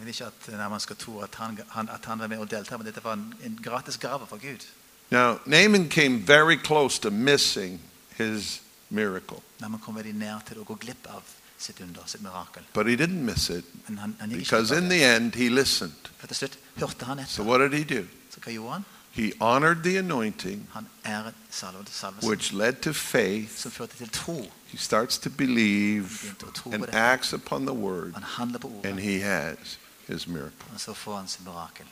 [0.69, 1.21] man tro
[1.67, 2.37] han, han var med
[2.77, 3.97] men var en, gratis
[4.37, 4.65] Gud.
[5.11, 7.79] Now, Naaman came very close to missing
[8.17, 11.23] his miracle, Når kom veldig nær til å gå glipp av
[11.57, 12.63] sitt under, sitt mirakel.
[12.73, 15.49] but he didn't miss it Men han, han gikk ikke because in the end he
[15.49, 16.09] listened.
[16.17, 18.05] For til slutt hørte han So, what did he do?
[18.29, 18.85] Så hva gjorde han?
[19.19, 23.57] He honored the anointing, Han æret salvet, salvelsen, which led to faith.
[23.57, 24.51] som førte til tro.
[24.65, 28.85] He starts to believe Begynte å tro and acts upon the word, Han på ordet,
[28.85, 30.77] and he has his miracle.
[30.77, 31.85] så får han sin mirakel.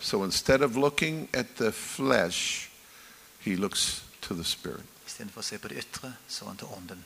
[0.00, 2.70] So instead of looking at the flesh,
[3.40, 4.84] he looks to the spirit.
[5.06, 7.04] Istedenfor å se på det ytre, så han til ånden.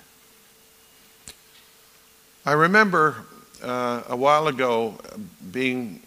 [2.44, 3.14] I remember
[3.62, 4.98] uh, a while ago
[5.52, 6.02] being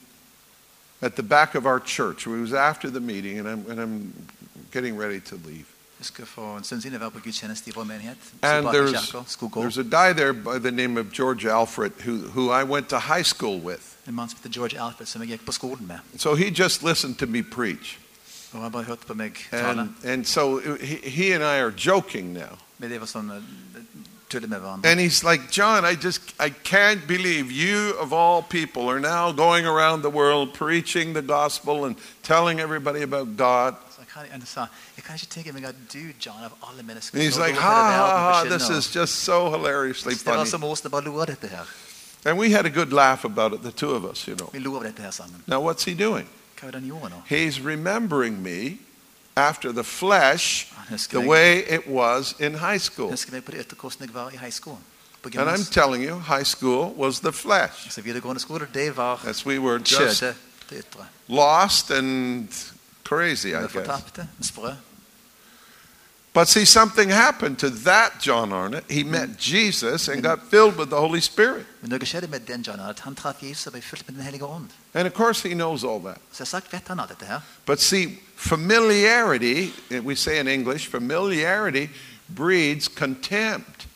[1.04, 2.28] at the back of our church.
[2.28, 4.14] It was after the meeting, and I'm, and I'm
[4.72, 5.66] getting ready to leave.
[6.00, 8.18] Jeg husker for en stund siden jeg var på gudstjeneste i vår menighet.
[8.24, 9.62] Så And there's, kirka, skulle gå.
[9.62, 13.00] there's a guy there by the name of George Alfred who, who I went to
[13.00, 13.82] high school with.
[14.08, 16.00] En mann som heter George Alfred, som jeg gikk på skolen med.
[16.18, 18.00] So he just listened to me preach.
[18.52, 19.82] Og han bare hørte på meg tale.
[19.82, 22.58] And, and so he, he and I are joking now.
[24.34, 24.92] Men det var sånn tulle med hverandre.
[24.92, 29.32] And he's like, John, I just, I can't believe you of all people are now
[29.32, 33.76] going around the world preaching the gospel and telling everybody about God.
[33.96, 34.68] Så jeg kan, han sa,
[34.98, 37.92] jeg kan ikke tenke meg at du, John, av alle mennesker And he's like, ha,
[37.92, 40.50] ha, ha, this is just so hilariously funny.
[40.50, 41.68] så morsomt å bare lo av dette her.
[42.26, 44.50] And we had a good laugh about it, the two of us, you know.
[44.54, 45.44] Vi lo av dette her sammen.
[45.48, 46.28] Now, what's he doing?
[46.60, 47.22] Hva det han gjorde nå?
[47.28, 48.80] He's remembering me
[49.36, 50.74] after the flesh
[51.10, 53.10] the way it was in high school.
[53.10, 54.78] husker meg på det ytre hvordan jeg var i high school.
[55.22, 57.92] På And I'm telling you, high school was the flesh.
[57.92, 60.36] Så videregående skole, det var As we were just kjødet,
[60.70, 61.06] det ytre.
[61.28, 62.48] lost and
[63.04, 63.88] crazy, I guess.
[66.34, 68.90] But see, something happened to that John Arnott.
[68.90, 69.36] He met hmm.
[69.38, 70.24] Jesus and hmm.
[70.24, 71.66] got filled with the Holy Spirit.
[71.82, 74.24] Men noe skjedde med den John, at han traff Jesus og ble fylt med den
[74.24, 74.70] hellige ånd.
[74.94, 76.18] Of course, he knows all that.
[76.32, 77.40] Så jeg har sagt, vet han alt dette her?
[77.66, 79.72] But see, familiarity,
[80.04, 81.88] we say in English, familiarity
[82.36, 83.88] breeds contempt.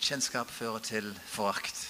[0.00, 1.88] Kjennskap fører til forakt.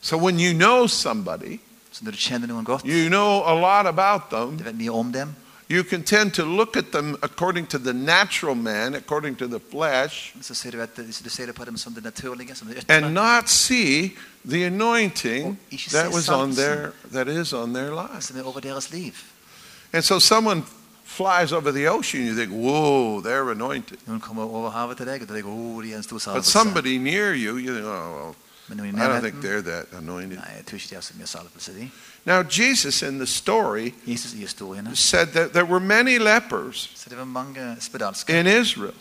[0.00, 1.60] So when you know somebody,
[1.92, 4.90] Så når du kjenner noen godt, you know a lot about them, du vet mye
[4.90, 5.34] om dem,
[5.70, 9.60] you can tend to look at them according to the natural man, according to the
[9.70, 13.14] flesh, så ser du at du ser på dem som det naturlige, som det and
[13.14, 14.16] not see
[14.48, 15.58] the anointing
[15.90, 18.24] that was on their that is on their lives.
[18.24, 19.12] som er over deres liv.
[19.92, 20.62] And so someone
[21.10, 23.98] flies over the ocean, you think, whoa, they're anointed.
[24.06, 27.34] Noen kommer over havet til deg, og du tenker, de en stor But somebody near
[27.34, 28.34] you, you think, oh,
[28.70, 30.38] i well, I don't think they're that anointed.
[30.38, 31.90] nei, jeg tror ikke de har så mye salvelse, de.
[32.24, 33.94] Now, Jesus in the story
[34.94, 38.94] said that there were many lepers så det var mange spedalske in Israel.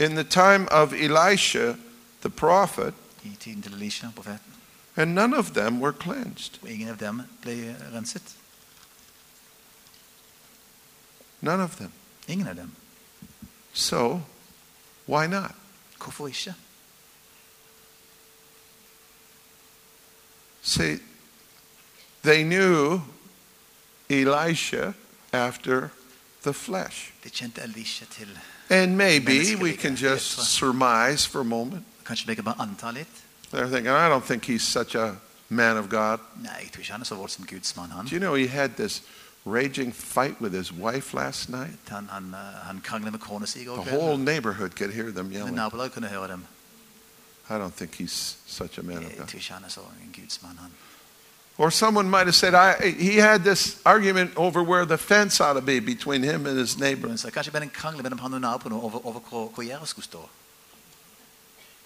[0.00, 1.74] In the time of Elisha,
[2.20, 4.52] the prophet, I tiden til Elisha, profeten.
[4.96, 6.58] and none of them were cleansed.
[6.62, 8.22] Og ingen av dem ble renset.
[11.42, 11.92] None of them.
[12.28, 12.72] Ingen av dem.
[13.72, 14.22] So,
[15.06, 15.54] why not?
[15.98, 16.54] Hvorfor ikke?
[20.62, 20.98] See,
[22.22, 23.02] they knew
[24.08, 24.94] Elisha
[25.32, 25.90] after
[26.42, 27.12] the flesh.
[27.24, 28.38] De kjente Elisha til.
[28.70, 31.84] And maybe we can just surmise for a moment.
[32.04, 33.08] Kanskje vi kan bare anta litt?
[33.50, 35.16] They're thinking, I don't think he's such a
[35.48, 36.18] man of God.
[36.42, 38.06] Nei, jeg tror ikke han er så voldsom gudsmann, han.
[38.06, 39.02] Do you know he had this
[39.44, 41.78] raging fight with his wife last night?
[41.88, 45.54] Han, han, eh, han kranglet med kona The whole neighborhood could hear them yelling.
[45.54, 46.44] Nabolaget kunne høre dem.
[47.50, 49.26] I don't think he's such a man of Jeg God.
[49.26, 50.70] tror ikke han så en gudsmann, han.
[51.58, 55.54] Or someone might have said, I, he had this argument over where the fence ought
[55.54, 57.16] to be between him and his neighbor.
[57.16, 59.88] Så kanskje det ble en krangel mellom han og naboen over, over hvor, hvor gjerdet
[59.88, 60.28] skulle stå.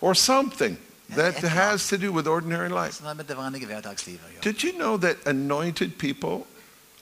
[0.00, 0.78] Or something
[1.08, 2.92] that has to do with ordinary life.
[2.92, 4.42] Som har med det vanlige hverdagslivet å gjøre.
[4.44, 6.46] Did you know that anointed people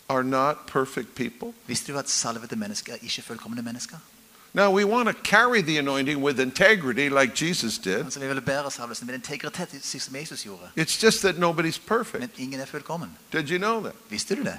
[0.09, 1.53] are not perfect people?
[1.67, 3.97] Visste du at salvede mennesker er ikke fullkomne mennesker?
[4.57, 8.05] Now, we want to carry the anointing with integrity like Jesus did.
[8.05, 10.71] Altså, vi vil bære salvelsen med integritet, som Jesus gjorde.
[10.79, 12.21] It's just that nobody's perfect.
[12.21, 13.11] Men ingen er fullkommen.
[13.33, 13.95] Did you know that?
[14.09, 14.59] Visste du det?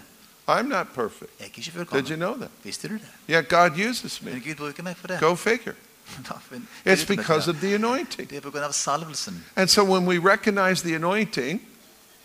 [0.49, 1.31] I'm not perfect.
[1.39, 2.49] Jeg er ikke Did you know that?
[2.63, 3.07] Visste du det?
[3.29, 4.39] Yet God uses Men me.
[4.39, 5.19] Gud bruker meg for det.
[5.19, 5.73] Go figure.
[6.85, 8.29] It's because of the anointing.
[8.29, 9.43] Det er på grunn av salvelsen.
[9.55, 12.24] And so when we recognize the anointing, Når vi kjenner igjen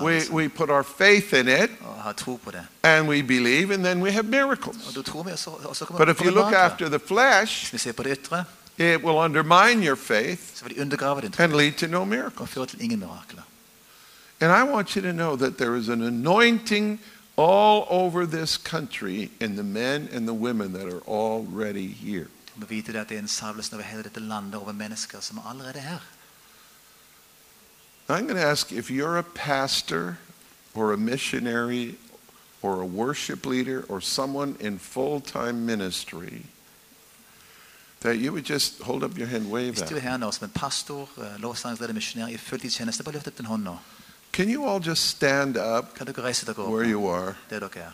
[0.00, 2.66] we, we put our faith in it og har tro på det.
[2.82, 4.94] and we believe, and then we have miracles.
[4.94, 7.60] da tror vi, og så, og så kommer But if you look after the flesh,
[7.62, 8.44] Hvis vi ser på det ytre,
[8.78, 12.04] it will undermine your faith så vil de undergrave din tro and lead to no
[12.04, 12.50] miracles.
[12.50, 13.42] føre til ingen mirakler.
[14.40, 17.00] And I want you to know that there is an anointing
[17.38, 22.26] all over this country in the men and the women that are already here.
[22.54, 25.20] Du må vite det at det er en salvelse over hele dette landet, over mennesker
[25.20, 25.98] som allerede er her.
[28.10, 30.18] I'm going to ask if you're a pastor
[30.74, 31.94] or a missionary
[32.62, 36.42] or a worship leader or someone in full time ministry,
[38.00, 40.44] that you would just hold up your hand, wave Hvis du er her nå som
[40.44, 43.78] en pastor, eh, lovsangsleder, misjonær i fulltidstjeneste, bare løft opp din hånd nå.
[44.32, 47.36] Can you all just stand up Kan dere reise dere where you are?
[47.50, 47.92] er?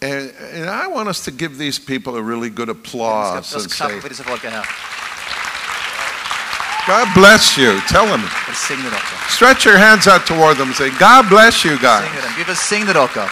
[0.00, 4.00] And, and I want us to give these people a really good applause and say,
[4.00, 4.64] for disse folka her.
[6.86, 7.80] God bless you.
[7.88, 8.22] Tell them.
[8.46, 9.00] Velsigne dere.
[9.28, 12.08] Stretch your hands out toward them and say, God bless you guys.
[12.08, 12.34] Velsigne dem.
[12.36, 13.28] Vi velsigner dere.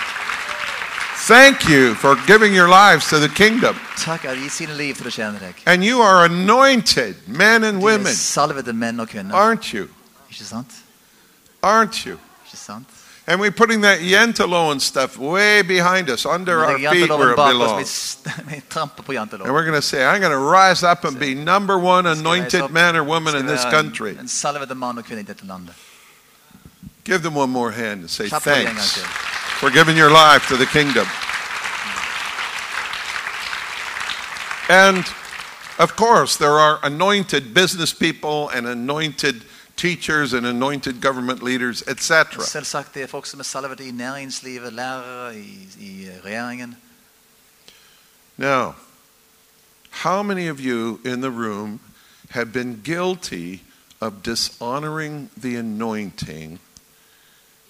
[1.27, 3.77] Thank you for giving your lives to the kingdom.
[3.97, 5.55] Takk at de gir liv til å.
[5.67, 9.89] And you are anointed men and women, salvede menn og aren't you?
[10.31, 10.71] Sant?
[11.63, 12.21] Aren't you?
[12.45, 12.87] Ikke sant?
[13.29, 17.37] And we're putting that and stuff way behind us, under our feet where janteloven it
[17.37, 18.19] belongs.
[18.23, 21.19] vi, vi tramper på And we're going to say, I'm going to rise up and
[21.19, 24.11] be number one anointed man or woman in this country.
[24.13, 25.75] En, en salvede mann og kvinne i dette landet.
[27.05, 29.27] Give them one more hand and say Klapp for dem en gang thanks
[29.61, 31.07] for giving your life to the kingdom.
[34.69, 35.05] And
[35.79, 39.43] of course, there are anointed business people and anointed
[39.77, 42.43] teachers and anointed government leaders, etc.
[42.43, 46.77] Selvsagt det er folk som er salvet i næringslivet, lærere i, i regjeringen.
[48.37, 48.75] Now,
[49.91, 51.81] how many of you in the room
[52.31, 53.59] have been guilty
[54.01, 56.61] of dishonoring the anointing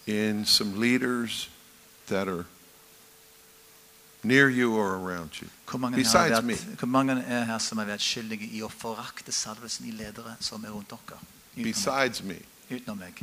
[0.07, 1.51] in some leaders
[2.09, 2.45] that are
[4.23, 5.49] near you or around you?
[5.71, 6.55] Hvor mange, her Besides me.
[6.79, 10.65] hvor mange er her som har vært skyldige i å forakte salvelsen i ledere som
[10.65, 11.19] er rundt dere?
[11.65, 12.35] Besides me.
[12.71, 13.23] utenom meg.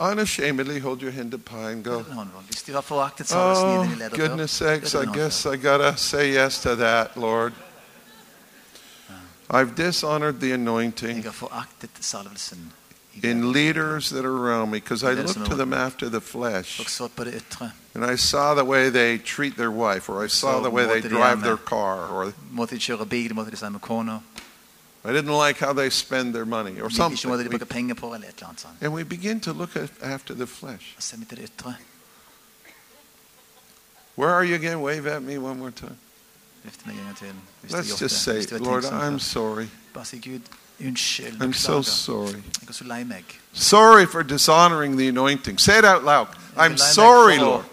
[0.00, 3.28] Unashamedly hold your hand up high and go, Løft en hånd, Hvis du har foraktet
[3.28, 5.44] salvelsen i Oh, goodness sakes, I løft en hånd guess.
[5.44, 7.52] I gotta say yes to that, Lord.
[9.50, 12.72] I've dishonored the anointing Jeg har foraktet salvelsen
[13.14, 16.08] i in leaders that are around me because I Leaders look er to them after
[16.08, 17.70] the flesh Og så på det ytre.
[17.94, 21.08] and I saw the way they treat their wife or I saw the way they
[21.10, 22.32] drive their car or
[25.04, 27.50] I didn't like how they spend their money or Ikke måtte de something.
[27.50, 28.74] bruke penger på, eller et eller annet sånt.
[28.80, 30.94] And we begin to look at, after the flesh.
[30.98, 31.74] Så ser vi til det ytre.
[34.16, 34.80] Where are you again?
[34.80, 35.96] Wave at me one more time.
[36.64, 37.26] Løft meg en gang til.
[37.60, 39.66] Hvis du har Let's just say, Hvis du har Lord, I'm sorry.
[39.94, 40.40] Bare si Gud,
[40.80, 42.42] unnskyld, I'm so sorry.
[42.66, 43.24] Jeg så lei meg.
[43.52, 45.60] Sorry for dishonoring the anointing.
[45.60, 46.26] Say it out loud.
[46.56, 47.64] I'm sorry, Lord.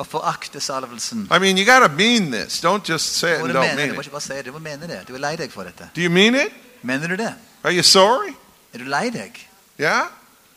[0.00, 2.60] I mean, you got to mean this.
[2.60, 3.76] Don't just say it Du må and don't mene det.
[3.76, 4.06] mean Du må it.
[4.06, 4.44] ikke bare si det.
[4.46, 5.08] Du må mene det.
[5.08, 5.90] Du er lei deg for dette.
[5.94, 6.52] Do you mean it?
[6.82, 7.34] Mener du det?
[7.64, 8.34] Are you sorry?
[8.74, 9.48] Er du lei deg?
[9.80, 10.06] Yeah?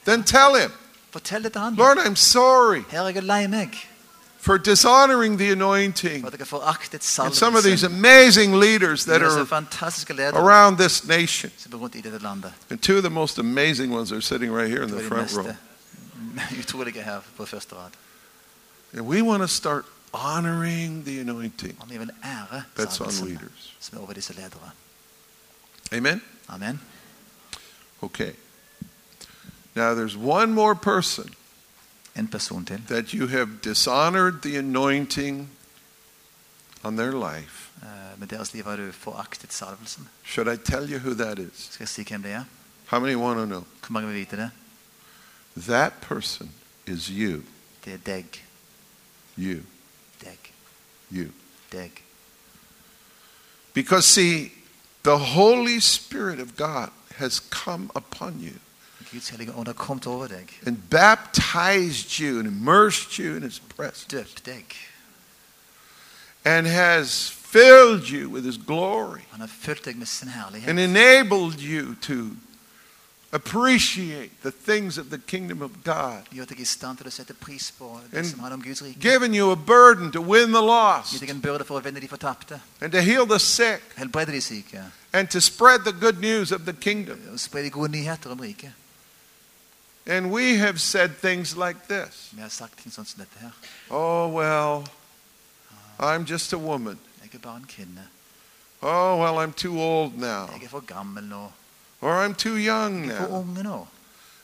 [0.06, 0.72] Then tell him,
[1.12, 1.76] Fortell det til han.
[1.76, 3.88] Lord, I'm sorry Her er jeg lei meg
[4.40, 7.98] for dishonoring the anointing for at jeg har foraktet and some of these salvelsen.
[7.98, 11.52] amazing leaders that Disse are fantastiske ledere around this nation.
[11.58, 12.52] som er rundt i dette landet.
[12.70, 15.10] And two of the most amazing ones are sitting right here in Det the er
[15.10, 15.56] de front row.
[16.34, 17.92] meste utrolige her på første rad.
[18.94, 23.76] And we want to start honoring the anointing Og vi vil ære that's on leaders.
[23.94, 24.72] er over disse ledere.
[25.92, 26.22] Amen?
[26.48, 26.82] Amen.
[28.02, 28.32] Okay.
[29.76, 31.34] Now, there's one more person
[32.16, 32.82] En person til.
[32.88, 35.50] that you have dishonored the anointing
[36.84, 37.70] on their life.
[37.84, 40.08] Eh, Med deres liv har du foraktet salvelsen.
[40.24, 41.52] Should I tell you who that is?
[41.70, 42.44] Skal jeg si hvem det er?
[42.86, 43.64] How many want to know?
[43.80, 44.52] Hvor mange vil vite det?
[45.58, 46.52] That person
[46.88, 47.42] is you.
[47.86, 48.26] Det er deg.
[49.38, 49.64] You.
[50.24, 50.38] Deg.
[51.12, 51.32] You.
[51.72, 51.92] Deg.
[53.74, 54.52] Because, see,
[55.04, 58.54] the Holy Spirit of God has come upon you.
[59.12, 64.06] Guds ånd har kommet over deg, and baptized you and immersed you in his presence
[64.12, 64.66] døpt deg.
[66.46, 70.70] and has filled you with his glory Han har fylt deg med sin herlighet.
[70.70, 72.38] and enabled you to
[73.34, 77.34] appreciate the things of the kingdom of God, Gjør deg i stand til å sette
[77.34, 79.00] pris på det And som handler om Guds rike.
[79.00, 82.08] given you a burden to win the lost deg en byrde for å vinne de
[82.08, 82.60] fortapte.
[82.82, 84.80] and to heal the sick Helbrede de syke.
[85.14, 87.20] and to spread the good news of the kingdom.
[87.34, 88.72] Og spre de gode nyheter om riket.
[90.08, 93.52] And we have said things like this Vi har sagt ting sånn som dette her.
[93.90, 94.84] Oh, well,
[96.00, 96.98] I'm just a woman.
[97.22, 98.08] Jeg er bare en kvinne.
[98.82, 100.48] Oh, well, I'm too old now.
[100.54, 101.52] Jeg er for gammel nå.
[102.02, 103.88] Or I'm too young now.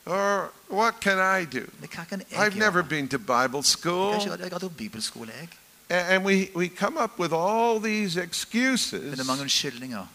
[0.05, 1.65] Or what can I do?
[1.79, 4.13] Men hva kan jeg I've never been to Bible school.
[4.13, 5.49] har ikke jeg har gått bibelskole, jeg.
[5.89, 10.05] A- And we, we come up with all these excuses det mange unnskyldninger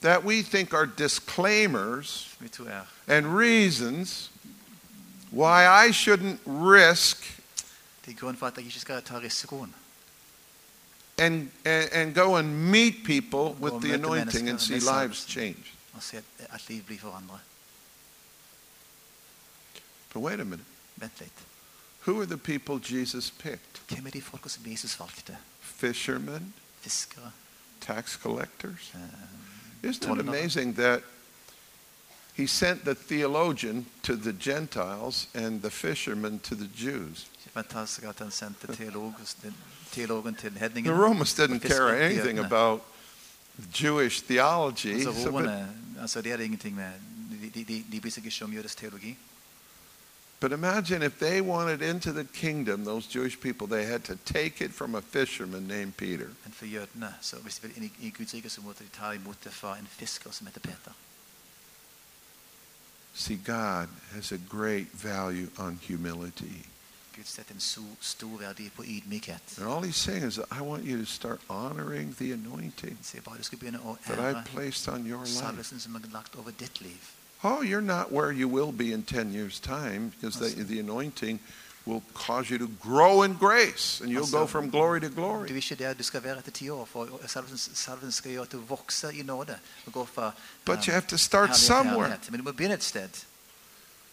[0.00, 4.30] that we think are disclaimers er and reasons
[5.30, 7.40] why I shouldn't risk
[8.04, 9.74] til grunn for at jeg ikke skal ta risikoen.
[11.18, 15.71] and, and, and go and meet people with the anointing and see lives change.
[15.92, 17.40] Og se at, liv blir forandret.
[20.12, 20.64] But wait a minute.
[20.96, 21.32] Vent litt.
[22.06, 23.80] Who are the people Jesus picked?
[23.88, 25.36] Hvem er de folka som Jesus valgte?
[25.60, 26.54] Fishermen?
[26.80, 27.32] Fiskere?
[27.80, 28.92] Tax collectors?
[28.94, 31.02] Eh, Isn't it amazing that
[32.34, 37.26] he sent the theologian to the Gentiles and the fishermen to the Jews?
[37.38, 39.14] Ikke fantastisk at han sendte teolog,
[39.92, 40.92] teologen til The.
[40.92, 42.82] Romans didn't care anything about
[43.82, 44.86] Jewish theology.
[44.86, 45.68] Altså, but, romerne,
[46.00, 49.18] altså, de hadde ingenting med eh, De, de, de, de ikke om jødisk teologi.
[50.42, 54.60] but imagine if they wanted into the kingdom, those Jewish people, they had to take
[54.60, 56.26] it from a fisherman named Peter.
[56.44, 58.88] Men for jødene, så hvis de ville inn i, i Guds rike, så måtte de
[58.88, 60.92] ta imot det fra en fisker som heter Peter.
[63.14, 66.66] See, God has a great value on humility.
[67.16, 69.58] Gud setter en so, stor verdi på ydmykhet.
[69.58, 73.36] And all he's saying is, I want you to start honoring the anointing Han sier
[73.36, 75.32] du skal begynne å that I've placed on your life.
[75.38, 76.98] salvelsen som lagt over ditt liv.
[77.44, 81.40] Oh, you're not where you will be in 10 years' time because the, the anointing
[81.86, 85.48] will cause you to grow in grace and you'll go from glory to Du glory.
[85.48, 89.10] ikke du skal være etter ti år, for salvelsen, salvelsen skal gjøre at du vokser
[89.10, 89.58] i nåde.
[89.86, 90.32] og går fra
[90.64, 91.98] But um, you have to start somewhere.
[92.00, 92.30] herlighet.
[92.30, 93.08] Men du må begynne et sted.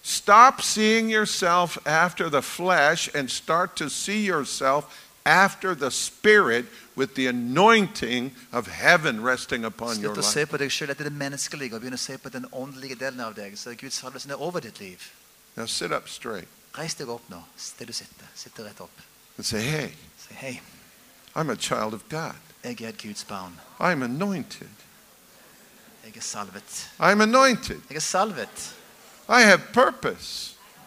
[0.01, 4.85] Stop seeing yourself after the flesh and start to see yourself
[5.25, 10.49] after the Spirit with the anointing of heaven resting upon your Slutt å se life.
[10.51, 13.35] på deg selv etter det menneskelige og begynne å se på den åndelige delen av
[13.35, 13.57] deg.
[13.57, 14.97] Så Guds salvelsen er over ditt liv.
[15.55, 16.47] Now sit up straight
[16.77, 17.41] Reis deg opp nå,
[17.79, 18.25] der du sitter.
[18.63, 18.91] Rett opp.
[19.37, 20.61] and say, Hey, say, hey,
[21.35, 22.35] I'm a child of God.
[22.63, 23.59] jeg er Guds barn.
[23.79, 24.69] I'm anointed.
[26.05, 26.89] Jeg er salvet.
[26.99, 27.81] I'm anointed.
[27.89, 28.75] Jeg er salvet.
[29.29, 30.45] I have purpose.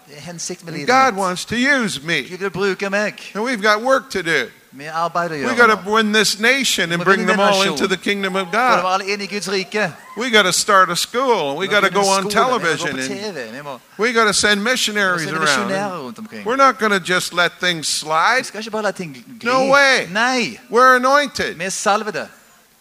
[0.08, 1.20] Det er hensikt med And livet God mitt.
[1.20, 2.22] wants to use me.
[2.22, 3.14] Gud vil bruke meg.
[3.34, 4.46] And we've got work to do.
[4.74, 5.56] Vi har arbeid å We gjøre.
[5.56, 8.84] got to win this nation and bring them all into the kingdom of God.
[8.84, 9.92] alle inn i Guds rike.
[10.16, 12.30] We got to start a school we Vi got to må go begynne on Vi
[12.30, 13.52] television må gå på and TV.
[13.52, 15.48] Vi må we got to send vi må missionaries sende around.
[15.70, 16.46] misjonærer rundt omkring.
[16.46, 18.44] We're not going to just let things Vi slide.
[18.44, 19.46] skal ikke bare la ting gli.
[19.48, 20.06] No way.
[20.10, 21.54] Nei, We're anointed.
[21.54, 22.28] vi er salvede.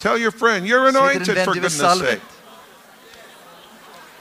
[0.00, 2.20] Tell your friend, you're Si til din anointed venn, for du er goodness salvet.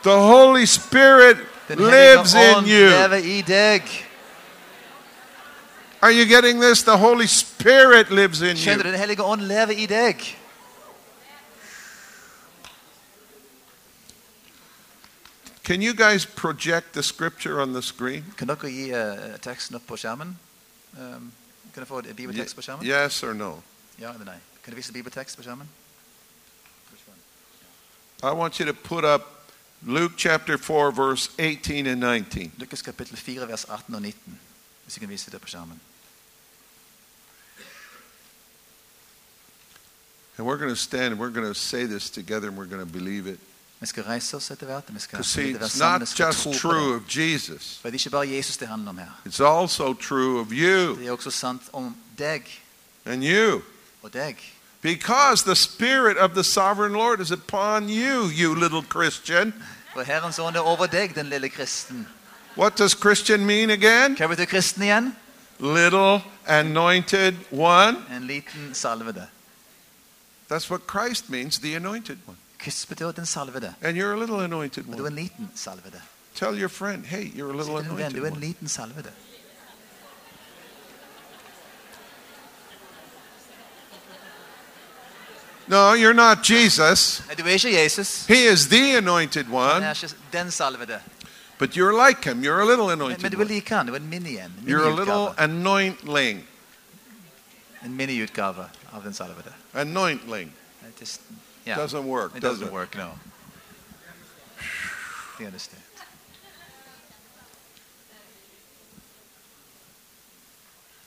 [0.03, 1.37] The Holy Spirit
[1.69, 2.89] lives in you.
[2.89, 3.83] lever i deg.
[6.01, 6.83] Are you getting this?
[6.83, 8.83] The Holy Spirit lives in you.
[8.83, 10.37] Den hellige ånd lever i deg.
[15.63, 18.25] Can you guys project the scripture on the screen?
[18.37, 20.33] Kan dere gi eh, teksten opp på skjermen?
[20.97, 21.31] Um,
[21.73, 22.85] kan jeg få bibeltekst på skjermen?
[22.85, 23.61] Yes or no?
[23.99, 24.39] Ja eller nei?
[24.63, 25.69] Kan du vise bibeltekst på skjermen?
[28.23, 29.40] I want you to put up
[29.85, 32.51] Luke chapter 4, verse 18 and 19.
[32.59, 34.39] Lukas kapittel 4, vers 18 og 19.
[34.83, 35.79] Hvis jeg kan vise det på skjermen.
[40.37, 42.85] And we're going to stand and we're going to say this together and we're going
[42.87, 43.39] to believe it.
[43.79, 44.83] Vi skal reise oss etter hvert.
[44.93, 48.57] Vi skal, see, it's not just true of Jesus, For det er ikke bare Jesus
[48.57, 49.21] det handler om her.
[49.25, 52.61] it's also true of you Det er også sant om deg
[53.05, 53.61] and you.
[54.03, 54.35] og deg.
[54.81, 59.53] Because the Spirit of the sovereign Lord is upon you, you little Christian.
[59.93, 62.07] For Herrens ånd er over deg, den lille kristen.
[62.55, 64.15] What does Christian mean again?
[64.15, 65.15] Hva betyr kristen igjen?
[65.59, 67.97] Little anointed one.
[68.09, 69.27] En liten salvede.
[70.49, 72.37] That's what Christ means, the anointed one.
[72.59, 73.75] Kyss betyr den salvede.
[73.81, 75.07] And you're a little anointed du er one.
[75.07, 76.01] en liten salvede.
[76.35, 78.41] Tell your friend, hey, you're a little anointed du er en one.
[78.41, 79.11] liten salvede.
[85.71, 87.21] No, you're not Jesus.
[87.37, 88.27] Du ikke Jesus.
[88.27, 89.81] He is the anointed one.
[90.31, 90.51] den.
[91.57, 92.43] But you're like him.
[92.43, 93.31] You're a little Men, men anointed.
[93.31, 93.47] du one.
[93.47, 93.85] like han.
[93.85, 94.51] Du en mini en.
[94.65, 96.43] You're a little anointling.
[97.83, 99.53] En mini-utgave av den salvede.
[99.73, 100.51] Anointling.
[100.87, 101.21] It just,
[101.65, 101.77] yeah.
[101.77, 102.73] Doesn't work, It does doesn't it?
[102.73, 103.11] work, no.
[105.37, 105.81] Do you understand?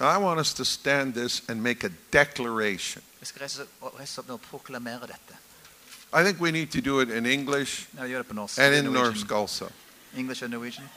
[0.00, 3.02] I want us to stand this and make a declaration.
[3.24, 3.64] Vi skal reise,
[3.98, 5.36] reise opp nå og proklamere dette.
[6.12, 8.58] I think we need to do it in English Ja, vi gjør det på norsk.
[8.58, 9.14] and er in Norwegian.
[9.14, 9.68] Norsk also.
[10.16, 10.90] English and Norwegian.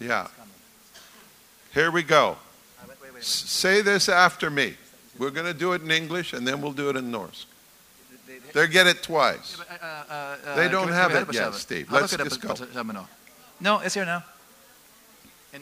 [0.00, 0.26] Yeah.
[1.70, 2.36] Here we go.
[3.20, 4.76] S- say this after me.
[5.18, 7.46] We're going to do it in English and then we'll do it in Norse.
[8.52, 9.56] They get it twice.
[9.58, 11.86] Eh, eh, eh, they don't have it yet, Steve.
[11.90, 12.54] Let's just go.
[13.60, 14.22] No, it's here now.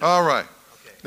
[0.02, 0.55] All right.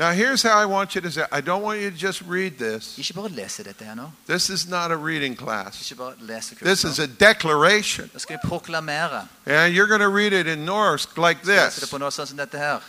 [0.00, 2.58] Now, here's how I want you to say I don't want you to just read
[2.58, 2.98] this.
[2.98, 4.10] Ikke bare lese dette her nå.
[4.26, 8.10] This is not a reading class, Ikke bare lese this is a declaration.
[8.12, 9.28] Da skal vi proklamere.
[9.44, 12.26] And you're going to read it in Norse like Lese det this på noe sånn
[12.26, 12.80] som dette her.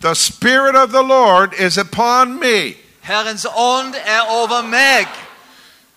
[0.00, 5.06] The Spirit of the Lord is upon me Herrens ånd er over meg,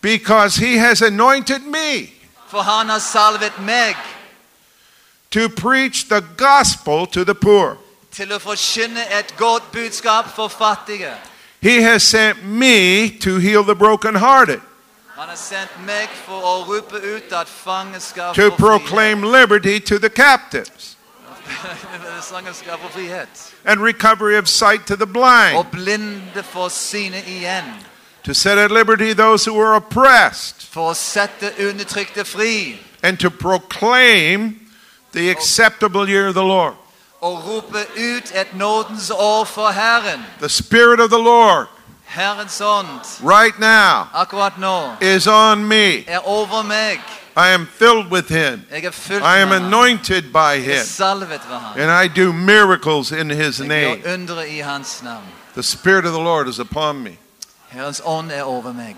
[0.02, 2.12] because he has anointed me
[2.48, 3.96] for han har salvet meg
[5.32, 7.78] to preach the gospel to the poor.
[8.18, 11.12] Til å forkynne et godt budskap for fattige.
[11.62, 14.60] He has sent me to heal the brokenhearted,
[15.18, 17.48] Han har sendt meg for å rope ut at
[18.02, 20.96] skal to få proclaim liberty to the captives,
[22.28, 22.54] frihet.
[22.54, 23.54] Skal få frihet.
[23.66, 27.64] and recovery of sight to the blind, Og blinde får syne igjen.
[28.24, 32.80] to set at liberty those who are oppressed, For å sette undertrykte fri.
[33.04, 34.60] and to proclaim
[35.14, 36.74] the acceptable year of the Lord.
[37.22, 40.26] Og rope ut et nådens år for Herren.
[40.40, 41.68] The Spirit of the Lord,
[43.24, 46.06] right now, akkurat nå, is on me.
[46.08, 47.00] er over meg.
[47.36, 48.66] I am filled with Him.
[48.72, 48.92] Er
[49.22, 50.86] I am anointed by er Him.
[50.86, 51.80] salvet ved ham.
[51.80, 54.02] And I do miracles in His name.
[54.02, 55.24] gjør undre i hans navn.
[55.54, 57.18] The Spirit of the Lord is upon me.
[57.68, 58.96] Herrens ånd er over meg.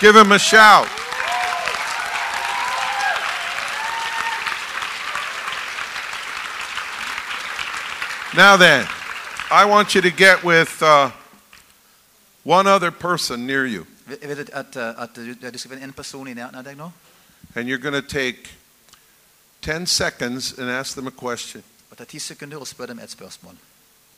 [0.00, 1.05] Give Him a shout.
[8.36, 8.86] Now then,
[9.50, 11.10] I want you to get with uh,
[12.44, 16.80] one other person near you, vet at, at du, du skal en person i nærheten
[16.80, 16.92] av
[17.54, 18.50] and you're going to take
[19.62, 21.62] 10 seconds and ask them a question.
[21.90, 23.56] Og ta ti sekunder og spør dem et spørsmål.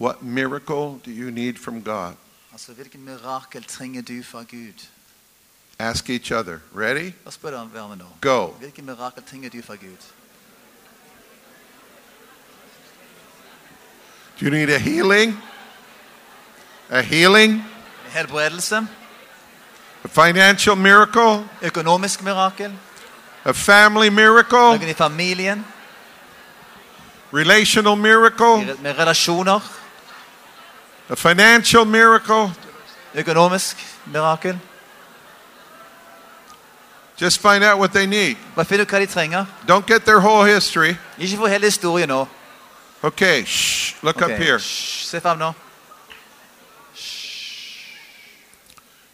[0.00, 2.14] What miracle do you need from God?
[2.52, 4.86] Altså, Hvilken mirakel trenger du fra Gud?
[5.78, 6.58] Ask each other.
[6.74, 7.12] Ready?
[7.22, 8.06] Hva spør du hverandre?
[8.20, 8.46] Go.
[8.46, 10.17] Hvilken mirakel trenger du fra Gud?
[14.38, 15.36] Do you need a healing?
[16.90, 17.64] A healing?
[18.10, 18.88] Helbredelse?
[20.04, 21.44] A financial miracle?
[21.62, 22.72] Økonomisk mirakel?
[23.44, 24.58] A family miracle?
[24.78, 25.66] Noen i familien?
[27.32, 28.76] Relational miracle?
[28.80, 29.60] Med relasjoner?
[31.08, 32.54] A financial miracle?
[33.14, 33.76] Økonomisk
[34.06, 34.58] mirakel?
[37.20, 38.36] Just find out what they need.
[38.54, 39.46] Bare finn ut hva de trenger.
[39.66, 40.94] Don't get their whole history.
[41.18, 42.28] Ikke få hele historien nå.
[43.04, 44.58] Okay, shh, look Ok, up here.
[44.58, 45.54] hysj, Se frem nå.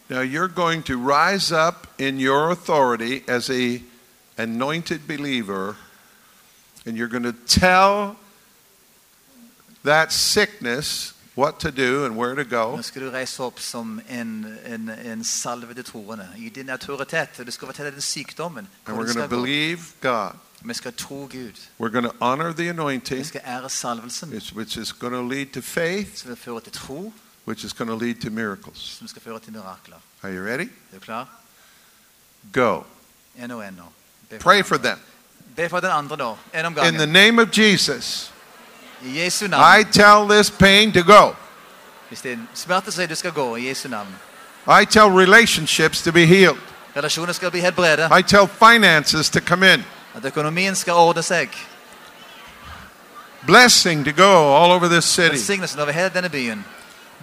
[0.09, 3.83] Now you're going to rise up in your authority as a
[4.37, 5.77] anointed believer
[6.87, 8.17] and you're going to tell
[9.83, 12.77] that sickness what to do and where to go.
[12.77, 16.29] Nå skal du reise opp som en, en, en salvede troende.
[16.39, 17.41] I din autoritet.
[17.47, 18.69] Du skal fortelle den sykdommen.
[18.87, 20.37] And we're going to believe God.
[20.67, 21.53] Vi skal tro Gud.
[21.81, 25.23] We're going to honor the Vi anointing, skal ære salvelsen, which, which is going to
[25.23, 27.13] lead to faith, som vil føre til tro,
[27.47, 28.97] which is going to lead to miracles.
[28.99, 29.97] som skal føre til mirakler.
[30.23, 30.63] Are you ready?
[30.93, 31.29] Er du klar?
[32.53, 32.83] Go.
[33.39, 33.83] En og en nå.
[34.31, 34.99] Be Pray for them.
[35.57, 36.37] Be for den andre nå.
[36.55, 37.09] En om In the gangen.
[37.13, 38.33] name of Jesus,
[39.03, 39.85] I Jesu I navn.
[39.93, 41.33] tell this pain to go.
[42.09, 43.57] Hvis det er en smerte, så er du skal gå.
[43.57, 44.09] I Jesu navn.
[44.83, 46.59] I tell relationships to be healed.
[46.97, 48.11] Relasjoner skal bli helbredet.
[48.19, 49.85] I tell finances to come in.
[50.15, 51.49] At økonomien skal ordne seg.
[53.47, 55.37] Blessing to go all over this city.
[55.37, 56.65] Velsignelsen over hele denne byen.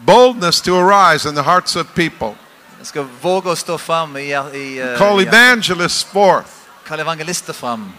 [0.05, 2.35] Boldness to arise in the hearts of people.
[2.83, 6.49] Skal våge å stå fram i, i, uh, Call evangelists forth.
[6.85, 7.93] Kall evangelister fram.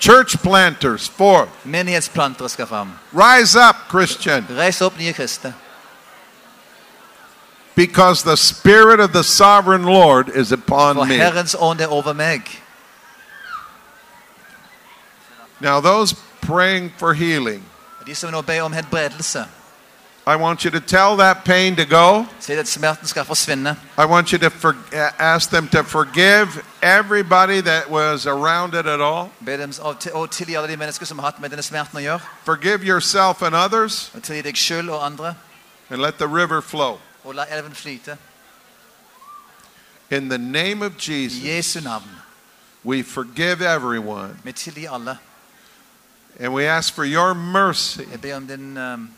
[0.00, 1.50] Church planters forth.
[1.64, 2.98] Menighetsplantere skal fram.
[3.12, 5.54] Rise up, Christian, Reis opp, nye kristne.
[7.74, 11.16] because the Spirit of the sovereign Lord is upon For me.
[11.16, 12.63] Herrens ånd er over meg.
[15.60, 17.62] Now, those praying for healing,
[18.06, 19.46] De som nå ber om helbredelse,
[20.26, 22.26] I want you to tell that pain to go.
[22.40, 23.76] Si at smerten skal forsvinne.
[23.98, 24.74] I want you to for,
[25.18, 29.30] ask them to forgive everybody that was around it at all.
[29.44, 31.98] Be dem å til- å tilgi alle de mennesker som har hatt med denne smerten
[31.98, 32.20] å gjøre.
[32.44, 35.34] Forgive yourself and others, Og tilgi deg sjøl og andre.
[35.90, 36.98] and let the river flow.
[37.24, 38.16] Og la elven flyte.
[40.10, 42.08] In the name of I Jesus, Jesu navn.
[42.82, 45.18] we forgive everyone, Vi tilgir alle.
[46.40, 49.10] And we ask for your mercy Jeg ber om din, um,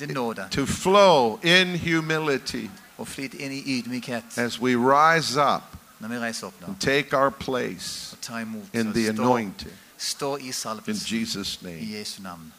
[0.00, 0.48] din nåde.
[0.50, 5.62] to flow in humility Og flyte inn i ydmykhet as we rise up
[6.00, 6.66] når vi reiser opp nå.
[6.66, 8.62] and take our place Og ta imot.
[8.72, 9.72] in og the stå, anointing.
[9.98, 10.94] stå i In salvelsen.
[11.18, 12.52] Jesus' I name, Jesu navn.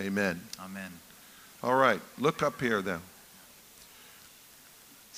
[0.00, 0.40] amen.
[0.64, 0.92] Amen.
[1.62, 2.98] All right, look up here then.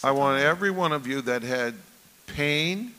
[0.03, 1.75] I want every one of you that had
[2.27, 2.95] pain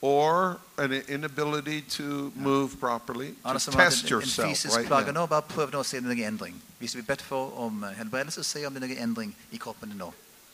[0.00, 5.06] or an inability to move properly to test hatt en, en yourself fysisk right plage
[5.06, 5.12] now.
[5.12, 6.58] nå, bare prøv nå å se om det er noen endring.
[6.78, 9.94] Hvis vi bedt for om eh, helbredelse, se om det er noen endring i kroppen
[9.96, 10.12] nå.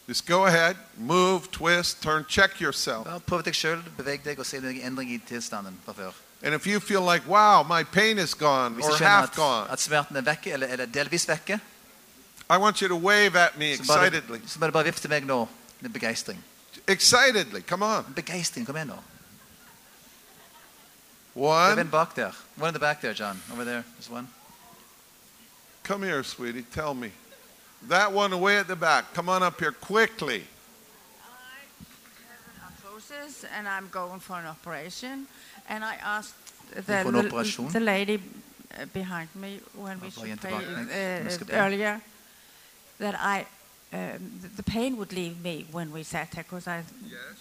[0.09, 3.05] Just go ahead, move, twist, turn, check yourself.
[3.05, 5.77] Bare prøv deg sjøl, beveg deg og se om det er noen endring i tilstanden
[5.85, 6.23] fra før.
[6.43, 10.17] And if you feel like, wow, my pain is gone or half gone, at smerten
[10.17, 11.59] er vekke, eller, eller delvis vekke,
[12.51, 14.41] I want you to wave at me så bare, excitedly.
[14.47, 15.49] så bare, bare meg nå
[15.81, 16.45] med begeistring.
[16.87, 18.05] Excitedly, come on.
[18.15, 19.03] Begeistring, kom igjen nå.
[21.39, 22.33] Det One, en bak der.
[22.57, 23.41] One in the back there, John.
[23.53, 23.83] Over there.
[23.97, 24.27] There's one.
[25.85, 27.11] come here, sweetie, tell me.
[27.89, 30.43] That one away at the back, come on up here quickly.
[31.23, 31.61] I
[32.29, 35.27] have an arthrosis and I'm going for an operation.
[35.69, 36.35] And I asked
[36.75, 38.21] the, the, the lady
[38.79, 40.89] uh, behind me when we Ja, should jente pray bak meg.
[40.91, 41.53] uh, Hun skal be.
[41.53, 42.01] earlier
[42.99, 43.47] that I
[43.93, 46.83] um, the- the pain would leave me when we sat there because I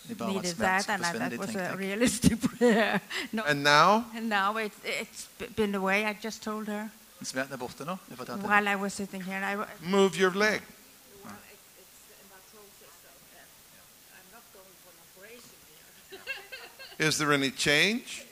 [0.08, 3.00] Det bare at needed that and I, that was a realistic prayer.
[3.32, 6.06] No, And now, and now it, it's b- been away.
[6.06, 6.90] I just told her
[7.24, 7.98] Smerten er borte nå.
[8.10, 8.48] Jeg fortalte henne.
[8.50, 9.44] while I was sitting here.
[9.54, 10.62] I, wa- move your leg.
[11.24, 15.58] well, it, it's an arthrosis, so uh, I'm not going for an operation
[16.98, 17.08] here.
[17.08, 18.26] Is there any change?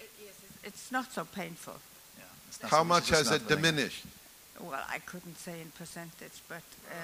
[0.00, 1.74] It, yes, it's- it's not so painful.
[2.18, 4.04] Ja, det er How snart much ikke has it diminished?
[4.60, 6.94] Well, I couldn't say in percentage, but uh,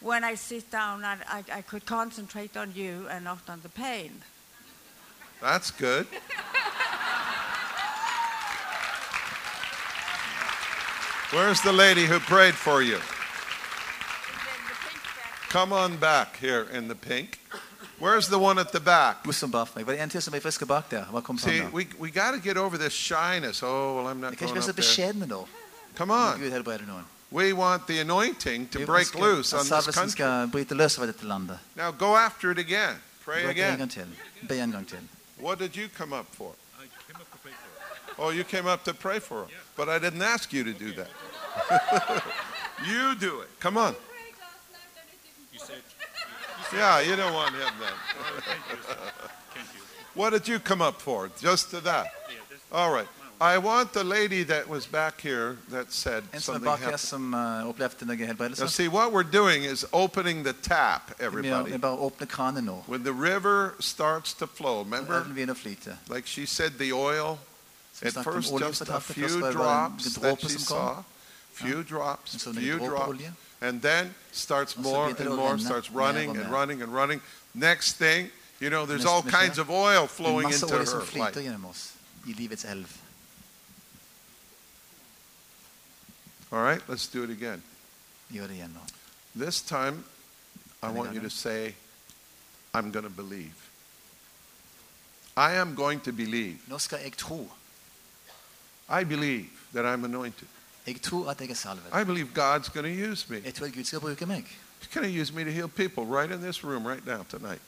[0.00, 3.68] when I sit down, I, I, I could concentrate on you and not on the
[3.68, 4.22] pain.
[5.40, 6.06] That's good.
[11.32, 12.98] Where's the lady who prayed for you?
[15.48, 17.40] Come on back here in the pink.
[17.98, 19.24] Where's the one at the back?
[19.24, 19.86] Hun som bar for meg.
[19.86, 21.04] Var det en til som var frisk bak der?
[21.04, 23.62] Hva kom See, we, we got to get over this shyness.
[23.62, 25.46] Oh, well, I'm not Vi kan going ikke være så up there.
[25.96, 27.04] Come on.
[27.34, 27.42] Gud helbreder noen.
[27.46, 30.10] We want the anointing to break loose on this salvelsen country.
[30.10, 31.58] skal bryte løs over dette landet.
[31.76, 32.96] Now go after it again.
[33.24, 33.78] Pray Be en again.
[33.78, 34.06] gang til.
[34.48, 34.98] Be en gang til.
[35.40, 36.52] What did you come up for?
[38.18, 39.46] Oh, you came up to pray for her.
[39.76, 41.08] But I didn't ask you to do that.
[42.86, 43.48] you do it.
[43.60, 43.94] Come on.
[46.72, 47.92] Yeah, you don't want him then.
[50.14, 51.30] what did you come up for?
[51.40, 52.06] Just to that?
[52.70, 53.08] All right.
[53.44, 56.78] I want the lady that was back here that said En som er something bak
[56.78, 57.00] her happened.
[57.00, 58.68] som uh, opplevde noe Now, helbredelse.
[58.70, 61.70] see, what we're doing is opening the tap, Vi everybody.
[61.72, 62.82] vi bare åpner kranen nå.
[62.86, 65.96] When the river starts to flow, remember, Elven begynner å flyte.
[66.08, 67.38] like she said, the oil,
[68.00, 69.02] vi at snakket om first olje, just a fortalte.
[69.14, 70.86] Først few var det bare en drops that dråpe she som kom.
[70.94, 71.02] saw,
[71.52, 73.32] few drops, few drops, olje.
[73.60, 76.30] and then starts Og så more begynte det and å more, renne starts mer running
[76.30, 76.58] and mer.
[76.60, 77.20] running and running.
[77.54, 81.00] Next thing, you know, there's Neste all kinds of oil flowing masse into olje som
[81.00, 81.50] her flyter life.
[81.50, 81.92] gjennom oss
[82.26, 82.86] i livets elv.
[86.54, 87.62] All right, let's do it again.
[88.30, 88.80] Gjør det igjen nå.
[89.44, 90.04] This time,
[90.82, 91.74] I want you to say,
[92.72, 93.54] I'm going to believe.
[95.36, 96.58] I am going to believe.
[96.68, 97.50] Nå skal jeg tro.
[98.88, 100.48] I believe that I'm anointed.
[100.86, 101.84] Jeg tror at jeg er salvet.
[101.92, 103.40] I believe God's going to use me.
[103.44, 104.44] Jeg tror at Gud skal bruke meg.
[104.80, 107.62] He's going to use me to heal people right in this room right now tonight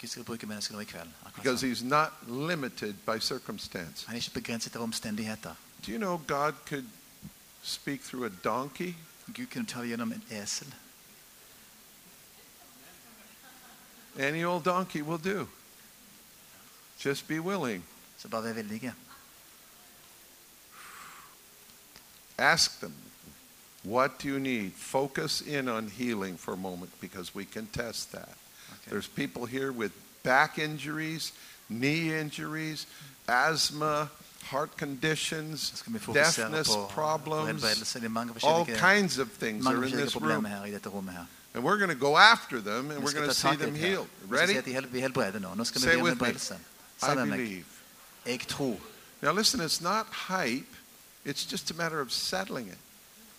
[0.00, 1.08] Gud skal bruke mennesker nå i kveld.
[1.34, 4.06] because he's not limited by circumstance.
[4.06, 5.54] Han er ikke begrenset av omstendigheter.
[5.86, 6.84] Do you know God could
[7.64, 8.94] speak through a donkey?
[9.32, 10.72] Gud kunne tale gjennom en esel.
[14.18, 15.48] Any old donkey will do.
[16.98, 17.82] Just be willing.
[18.18, 18.94] Så bare vær villige.
[22.38, 22.94] Ask them,
[23.82, 24.72] what do you need?
[24.72, 28.36] Focus in on healing for a moment because we can test that.
[28.72, 28.90] Ok.
[28.90, 29.92] There's people here with
[30.22, 31.32] back injuries,
[31.68, 32.86] knee injuries,
[33.28, 34.10] asthma,
[34.50, 37.98] heart conditions, skal vi fokusere deafness på problems, helbredelse.
[37.98, 40.22] Det er mange all kinds of things are in this room.
[40.22, 41.26] problemer her i dette rommet her.
[41.54, 44.06] And we're going to go after them and we're going to see them healed.
[44.22, 44.58] Vi skal si Ready?
[44.58, 45.54] at de hel- vi helbreder nå.
[45.54, 46.28] Nå skal vi Say with me.
[46.28, 46.38] I
[46.98, 47.64] Sammen med meg.
[48.26, 48.78] believe.
[49.22, 50.66] Now listen, it's not hype.
[51.24, 52.78] It's just a matter of settling it.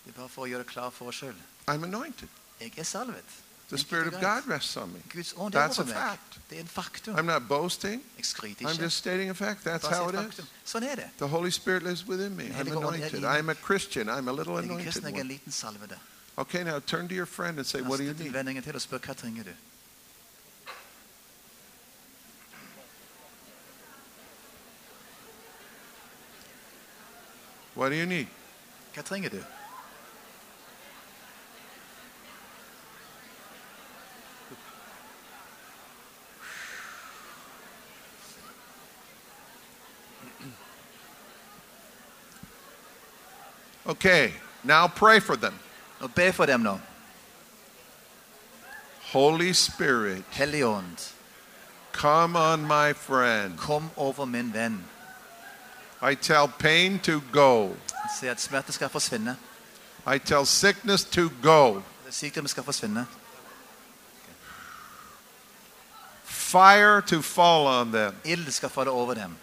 [0.08, 1.34] Er bare for å gjøre det klar for oss sjøl.
[1.68, 2.28] I'm anointed.
[3.68, 4.20] The Spirit of.
[4.20, 5.00] God rests on me.
[5.16, 6.38] Er That's a fact.
[6.52, 7.14] Er.
[7.16, 8.00] I'm not boasting.
[8.64, 9.64] I'm just stating a fact.
[9.64, 10.38] That's how it is.
[10.74, 11.10] Er.
[11.18, 12.50] The Holy Spirit lives within me.
[12.56, 13.24] I'm anointed.
[13.24, 14.08] I'm a Christian.
[14.08, 15.98] I'm a little anointed kristen, jeg en one.
[16.38, 18.30] Okay, now turn to your friend and say, What do you need?
[18.30, 19.50] tilvenningen til og spør hva trenger du.
[27.74, 28.26] What do you need?
[28.94, 29.42] Hva trenger du?
[43.88, 44.32] Okay,
[44.64, 45.54] now pray for them.
[46.00, 46.80] Og be for dem nå.
[49.12, 51.12] Holy Spirit, Hellige Ånd,
[51.92, 53.58] come on my friend.
[53.58, 54.84] kom over min venn.
[56.02, 57.76] I tell pain to go.
[58.20, 59.36] Si at smerte skal forsvinne.
[60.06, 61.82] I tell sickness to go.
[62.10, 63.06] Sykdommen skal forsvinne.
[66.24, 68.14] Fire to fall on them.
[68.24, 69.36] Ild skal falle over dem.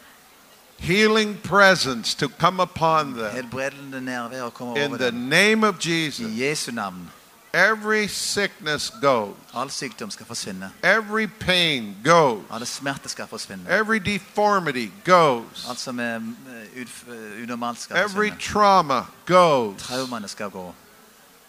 [0.84, 3.31] Healing presence to come upon them.
[3.31, 7.10] Helbredende nærvær kommer In the name of Jesus, I Jesu navn.
[7.53, 9.35] every sickness goes.
[9.53, 10.72] All sykdom skal forsvinne.
[10.84, 12.43] Every pain goes.
[12.51, 13.69] Alle smerte skal forsvinne.
[13.69, 15.68] Every deformity goes.
[15.77, 19.81] Som er eh, eh, Every trauma goes.
[19.81, 20.73] Traumene skal gå.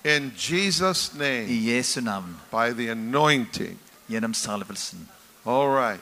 [0.05, 2.37] In Jesus' name, I Jesu navn.
[2.51, 3.79] by the anointing.
[4.33, 5.09] Salvelsen.
[5.45, 6.01] All right.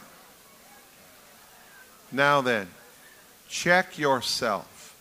[2.11, 2.67] Now then,
[3.53, 4.97] check yourself.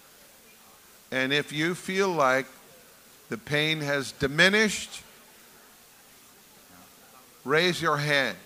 [1.11, 2.45] And if you feel like
[3.29, 5.03] the pain has diminished,
[7.45, 8.37] raise your hand.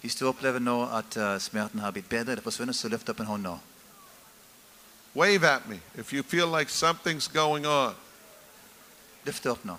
[0.00, 3.20] Hvis du opplever nå at eh, smerten har blitt bedre, det forsvinner, så løft opp
[3.20, 3.58] en hånd nå.
[5.16, 7.94] Wave at me if you feel like something's going on.
[9.24, 9.78] Løft det opp nå.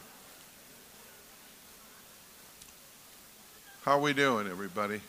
[3.86, 5.00] How are we doing, everybody?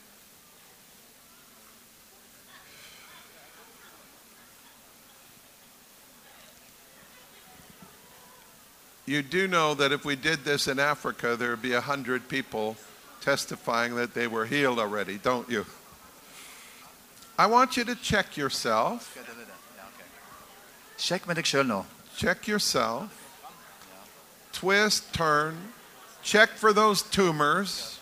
[9.08, 12.28] You do know that if we did this in Africa, there would be a hundred
[12.28, 12.76] people
[13.22, 15.64] testifying that they were healed already, don't you?
[17.38, 19.16] I want you to check yourself.
[20.98, 21.86] Sjekk med deg sjøl nå.
[22.18, 23.08] Check yourself.
[24.52, 25.56] Twist, turn.
[26.22, 28.00] Check for those tumors.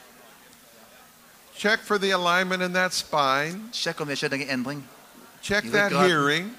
[1.54, 3.68] Check for the alignment in that spine.
[3.70, 4.82] Sjekk om det skjer noen endring
[5.42, 6.56] Check that hearing.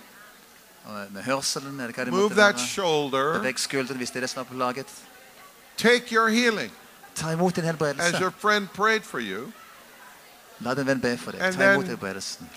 [1.12, 1.80] Med hørselen.
[1.80, 2.68] eller hva det Move måtte that være.
[2.68, 3.40] shoulder.
[3.40, 4.84] Beveg skulderen hvis det er det som er på.
[5.78, 6.72] Take your healing
[7.16, 8.20] Ta imot din as helbredelse.
[8.22, 9.52] your friend prayed for you.
[10.60, 11.42] La din venn be for deg.
[11.42, 12.50] And Ta imot then- helbredelsen.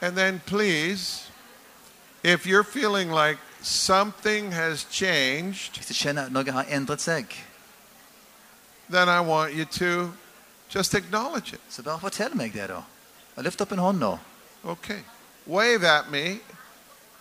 [0.00, 1.22] And then please,
[2.22, 7.26] if you're feeling like something has changed, Hvis du kjenner at noe har endret seg,
[8.90, 10.12] then I want you to
[10.74, 11.60] just acknowledge it.
[11.70, 12.82] så bare fortell meg det, da.
[13.36, 14.18] Og Løft opp en hånd nå.
[14.64, 14.98] Okay.
[15.46, 16.40] Wave at me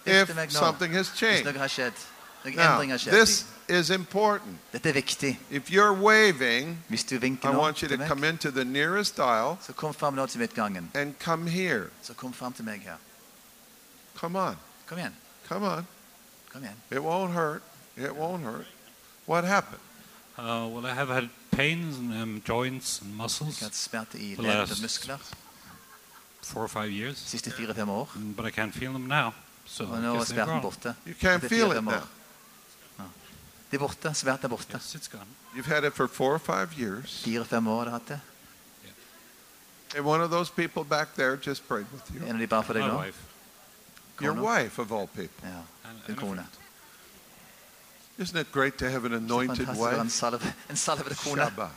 [0.06, 1.46] if something has changed.
[1.46, 1.94] noe har skjedd.
[2.46, 3.12] Noen Now, endring har skjedd.
[3.12, 4.60] this is important.
[4.72, 5.40] Dette er viktig.
[5.50, 9.74] If you're waving, Hvis du I want you to come into the nearest aisle så
[9.74, 10.92] kom fram nå til midtgangen.
[10.94, 11.90] and come here.
[12.02, 12.98] Så kom fram til meg her.
[14.16, 14.56] Come on.
[14.86, 15.14] Kom igjen.
[15.50, 15.88] Come on.
[16.54, 16.76] Kom igjen.
[16.92, 17.62] It won't hurt.
[17.98, 18.68] It won't hurt.
[19.26, 19.82] What happened?
[20.38, 24.36] Uh, well, I have had pains in um, joints and muscles har hatt smerte i
[24.36, 25.34] The last-
[26.42, 28.08] four or five years, siste fire-fem år.
[28.16, 29.34] mm, but I can't feel them now.
[29.66, 30.96] So Og nå er guess smerten borte.
[31.08, 32.02] You can't Etter feel it now.
[33.72, 34.14] De er borte.
[34.14, 34.74] Smerten er borte.
[34.78, 35.26] Yes, it's gone.
[35.56, 37.22] You've had it for four or five years.
[37.24, 38.20] Fire-fem år har du hatt det.
[39.96, 42.22] And one of those people back there just prayed with you.
[42.28, 42.98] En av de bare for deg My nå.
[42.98, 43.18] wife.
[44.22, 44.44] Your Kona.
[44.44, 45.50] wife, of all people.
[45.50, 46.46] Ja, And, din and kone.
[48.18, 50.12] Isn't it great to have an anointed fantastisk å ha en wife?
[50.16, 51.42] salve, en salvede kone.
[51.42, 51.72] Shabbat.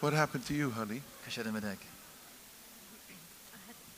[0.00, 1.02] What happened to you, honey?
[1.24, 1.78] Hva skjedde med deg?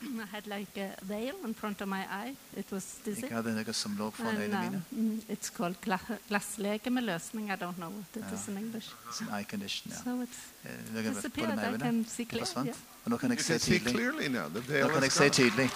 [0.05, 2.35] I had like a veil in front of my eye.
[2.57, 3.21] It was dizzy.
[3.27, 4.83] Jeg hadde noe som lå foran And, øynene um, mine.
[4.91, 7.51] mm, it's called gla- glasslegemeløsning.
[7.53, 8.53] I don't know what it is Ja.
[8.53, 8.89] in English.
[9.19, 9.97] Som eye condition, ja.
[10.05, 10.39] So it's
[10.93, 11.75] Noe på disappeared.
[11.75, 12.45] I can see Det clear.
[12.45, 12.67] forsvant.
[12.67, 12.77] Yeah.
[13.05, 13.95] Og nå kan You jeg se can see tydelig.
[13.95, 14.49] clearly now.
[14.49, 15.71] The Nå veil kan jeg is se tydelig.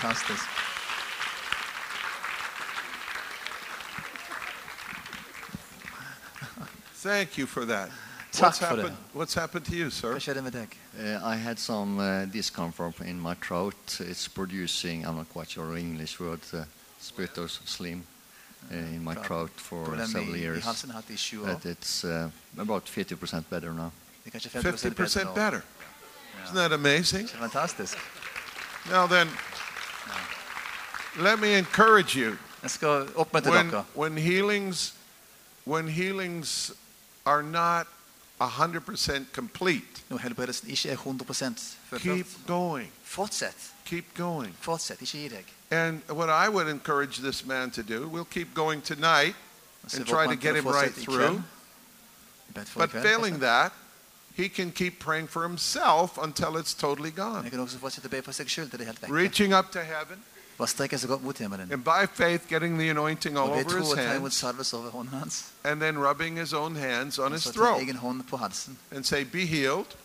[0.00, 0.44] Fantastisk.
[7.02, 7.90] Thank you for that.
[8.38, 8.82] Takk What's for det.
[8.82, 10.12] happened, what's happened to you, sir?
[10.12, 10.74] Hva skjedde med deg?
[10.94, 14.00] Uh, I had some uh, discomfort in my throat.
[14.00, 16.62] It's producing, I'm not quite sure English word, uh,
[17.00, 18.04] spirit or slim
[18.70, 20.64] uh, in my throat for several i, i years.
[20.64, 21.46] halsen har jeg hatt i sju år.
[21.46, 23.90] But it's uh, about 50% better now.
[24.24, 25.60] Det er kanskje 50 50% better.
[26.44, 27.28] Isn't that amazing?
[27.28, 27.96] Det er.
[28.90, 29.28] Now then,
[31.16, 32.36] Let me encourage you.
[32.62, 33.84] Jeg skal oppmuntre When, dere.
[33.94, 34.94] when healings
[35.64, 36.72] when healings
[37.26, 37.86] are not
[38.46, 41.24] 100% complete, Når helbredelsen ikke er 100
[41.98, 42.92] keep fullført, going.
[43.02, 43.56] fortsett.
[43.84, 44.56] Keep going.
[44.60, 45.44] Fortsett, ikke gi deg.
[45.70, 49.34] And what I would encourage this man to do, we'll keep going tonight
[49.94, 51.18] and try to get him right through.
[51.18, 51.42] kveld.
[52.46, 53.72] Vi bedt for i But failing that,
[54.34, 57.42] he can keep praying for himself until it's totally gone.
[57.42, 59.12] Jeg kan også fortsette å be for seg selv til det er.
[59.12, 60.22] Reaching up to heaven
[60.58, 61.72] Bare strekke seg opp mot himmelen.
[61.72, 64.90] and by faith getting the anointing all over his og ta imot hands salvelse over
[64.90, 65.44] hånden hans.
[65.64, 68.78] and then rubbing his own hands on his throat egen hånd på halsen.
[68.90, 69.96] and say, Be healed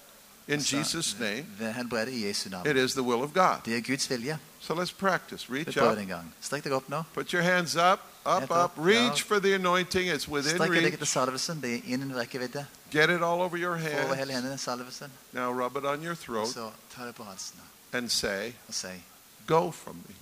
[0.48, 1.46] in Jesus' name.
[1.60, 2.68] Ved helbredet i Jesu navn.
[2.68, 3.58] It is the will of God.
[3.66, 4.40] Det er Guds vilje.
[4.60, 5.52] So let's practice.
[5.52, 5.96] Reach up.
[5.96, 6.34] det en gang.
[6.42, 7.04] Strekk deg opp nå.
[7.14, 8.72] Put your hands up, up, up.
[8.78, 10.10] Reach for the anointing.
[10.10, 10.94] It's within reach.
[10.94, 11.62] etter salvelsen.
[11.62, 12.66] Det er.
[12.92, 15.10] Get it all over your hands.
[15.34, 17.60] Now rub it on your throat så ta det på halsen
[17.94, 18.54] and say,
[19.48, 20.16] Go from me.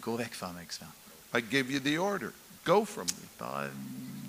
[0.00, 0.88] Gå vekk fra meg, Sven.
[1.34, 2.32] I give you the order.
[2.64, 3.28] Go from me.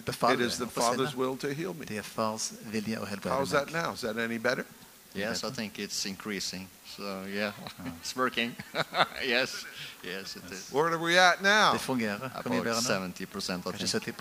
[0.08, 0.68] It is the.
[0.68, 1.86] Father's will to heal me.
[1.86, 3.94] Det er fars vilje å helbrede How's that now?
[3.94, 4.66] Is that any better?
[5.14, 6.68] Yes, I think it's increasing.
[6.96, 7.52] So yeah,
[8.02, 8.56] it's working.
[9.26, 9.66] yes,
[10.04, 10.70] yes, it is.
[10.72, 11.74] Where are we at now?
[11.74, 12.32] Det fungerer.
[12.36, 13.90] About seventy percent, I think.
[13.90, 14.12] 70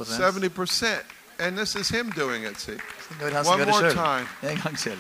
[0.49, 1.03] 70%.
[1.41, 2.79] And this is Him doing it, see?
[3.21, 4.27] Nå det han som One more time.
[4.43, 4.99] En gang til.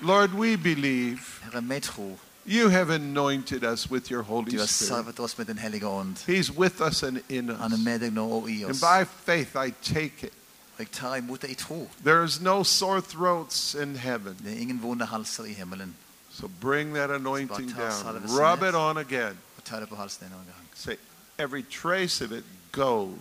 [0.00, 4.66] Lord, we believe Herre, vi tror you have anointed us with your du Holy har
[4.66, 6.16] salvet oss med ånd.
[6.28, 7.84] He's with us and in Han er us.
[7.84, 10.32] med deg nå og i And by faith, I take it.
[10.78, 11.90] Jeg tar imot det i tro.
[12.04, 14.36] There is no sore throats in heaven.
[14.44, 15.94] Det er ingen vonde halser i himmelen.
[16.30, 18.28] So bring that anointing down.
[18.28, 19.38] Rub it on again.
[19.64, 20.46] Ta det på halsen en gang.
[20.74, 20.96] Say,
[21.38, 23.18] every trace of it goes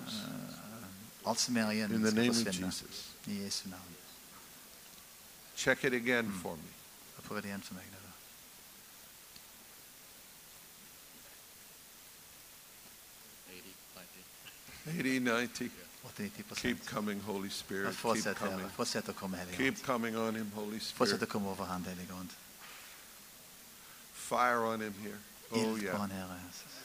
[1.27, 2.45] Alt som er igjen, in the name of.
[2.45, 3.11] Jesus.
[3.27, 3.81] I Jesu navn.
[5.55, 6.69] Check it again for me.
[7.27, 7.83] Prøv det igjen for meg.
[14.85, 15.41] Nå, da.
[15.41, 15.69] 80-90
[16.55, 17.95] Keep coming, Holy Spirit.
[17.97, 18.59] Keep coming.
[18.59, 18.69] Herre.
[18.69, 21.23] Fortsett å komme, Keep coming on him, Holy Fortsett Spirit.
[21.23, 22.29] å komme over Han, Hellige Ånd.
[24.13, 25.17] Fire on him here.
[25.51, 26.07] Oh, Ild på yeah.
[26.09, 26.39] Herre.
[26.47, 26.75] Jesus.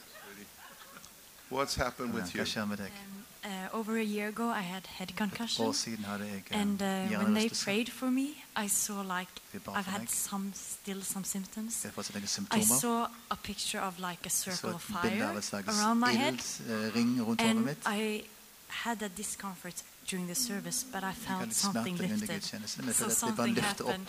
[1.49, 2.41] What's happened with you?
[2.41, 2.91] Hva skjer med deg?
[2.91, 6.81] Um, uh, over a year ago, I had head concussion, år siden hadde jeg and
[6.81, 11.83] uh, when they prayed for me, I saw like I've had some still some symptoms.
[11.83, 15.37] Jeg har fortsatt noen I saw a picture of like a circle of fire av
[15.37, 17.69] et slags around my head, ildring eh, rundt hodet and.
[17.85, 18.23] I
[18.67, 22.77] had a discomfort during the service, but I Jeg felt hadde something smerter lifted.
[22.77, 24.07] Men jeg So følte at det bare something løftet opp happened.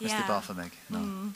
[0.00, 0.70] mens de ba Yeah, for meg.
[0.88, 1.34] Mm.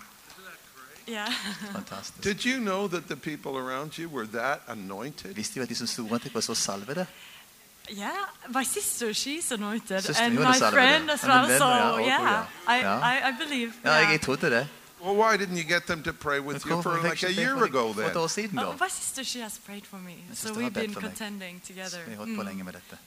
[1.08, 1.32] Yeah.
[1.78, 2.24] fantastisk.
[2.24, 5.34] Did you know that the people around you were that anointed?
[5.34, 7.06] Visste du at de som sto rundt deg, var så salvede?
[7.90, 8.12] Yeah,
[8.48, 11.46] my sister, she's anointed, Sister, and my friend as well.
[11.46, 12.44] So yeah, oh, yeah, yeah.
[12.66, 13.72] I, I, I believe.
[13.84, 14.10] Ja, yeah.
[14.10, 14.68] jeg trodde det.
[15.00, 17.92] Well, why didn't you get them to pray with you for like a year ago
[17.92, 18.16] for et then?
[18.22, 18.84] år siden, Oh, da?
[18.84, 20.14] my sister, she has prayed for me.
[20.34, 21.98] So we've been contending together.
[22.04, 22.48] Så vi har holdt på Mm.
[22.48, 22.98] lenge med dette.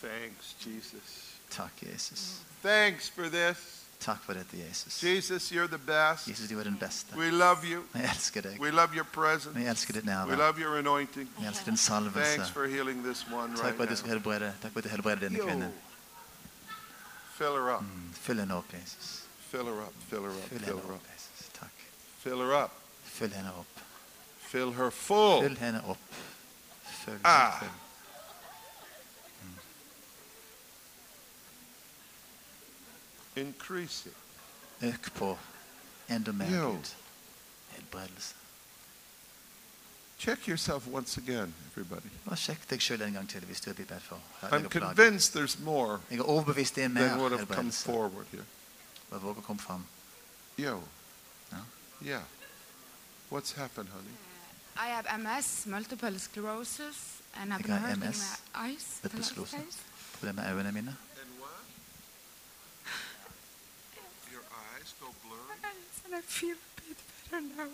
[0.00, 1.34] Thanks, Jesus.
[1.50, 2.40] Takk, Jesus.
[2.62, 3.79] Thanks for this.
[4.00, 5.00] Takk for dette, Jesus.
[5.00, 6.26] Jesus, you're the best.
[6.26, 7.14] Jesus, du er den beste.
[7.16, 7.84] We love you.
[7.92, 8.60] Vi elsker deg.
[8.60, 9.54] We love your presence.
[9.58, 11.28] Vi elsker ditt We love your anointing.
[11.38, 11.76] Vi elsker din
[12.12, 14.14] Thanks for healing this one Takk right for at du skal now.
[14.18, 15.44] helbrede, takk for at du helbreder denne Yo.
[15.46, 15.72] kvinnen.
[17.36, 17.80] Fill her up.
[17.82, 19.24] Mm, Fyll henne opp, Jesus.
[19.50, 19.92] Fill her up.
[20.10, 20.48] Fill her up.
[20.48, 21.02] Fyll Fill henne her up.
[21.02, 21.50] Jesus.
[21.58, 21.72] Takk.
[22.22, 22.70] Fill her up.
[23.04, 23.80] Fyll henne opp.
[24.50, 25.40] Fill her full.
[25.42, 25.98] Fyll henne opp.
[27.04, 27.56] Fyll, Ah.
[27.60, 27.68] fyll.
[33.36, 34.16] Increase it.
[34.82, 35.38] Øk på
[36.08, 36.70] enda mer, Jo.
[36.70, 36.94] Gud.
[37.68, 38.34] Helbredelse.
[40.18, 42.08] Check yourself once again, everybody.
[42.26, 44.20] Bare sjekk deg sjøl en gang til hvis du er blitt bedt for.
[44.42, 47.84] I'm convinced there's more Jeg er overbevist det er mer than would have come helbredelse.
[47.84, 48.44] forward here.
[49.10, 49.86] Bare våg å komme fram.
[50.58, 50.82] Yo.
[51.52, 51.64] Yeah.
[52.04, 52.22] Yeah.
[53.30, 54.14] What's happened, honey?
[54.76, 56.96] I have MS, multiple sclerosis,
[57.34, 58.18] and I've Jeg been har hurting MS,
[58.54, 58.84] my eyes.
[59.02, 59.60] the multiple last sclerosis.
[59.60, 59.78] days.
[60.12, 60.96] Problemet med øynene mine.
[61.20, 61.64] And what?
[64.32, 65.58] Your eyes go blurry?
[65.64, 66.96] Eyes, And I feel a bit
[67.30, 67.68] better now.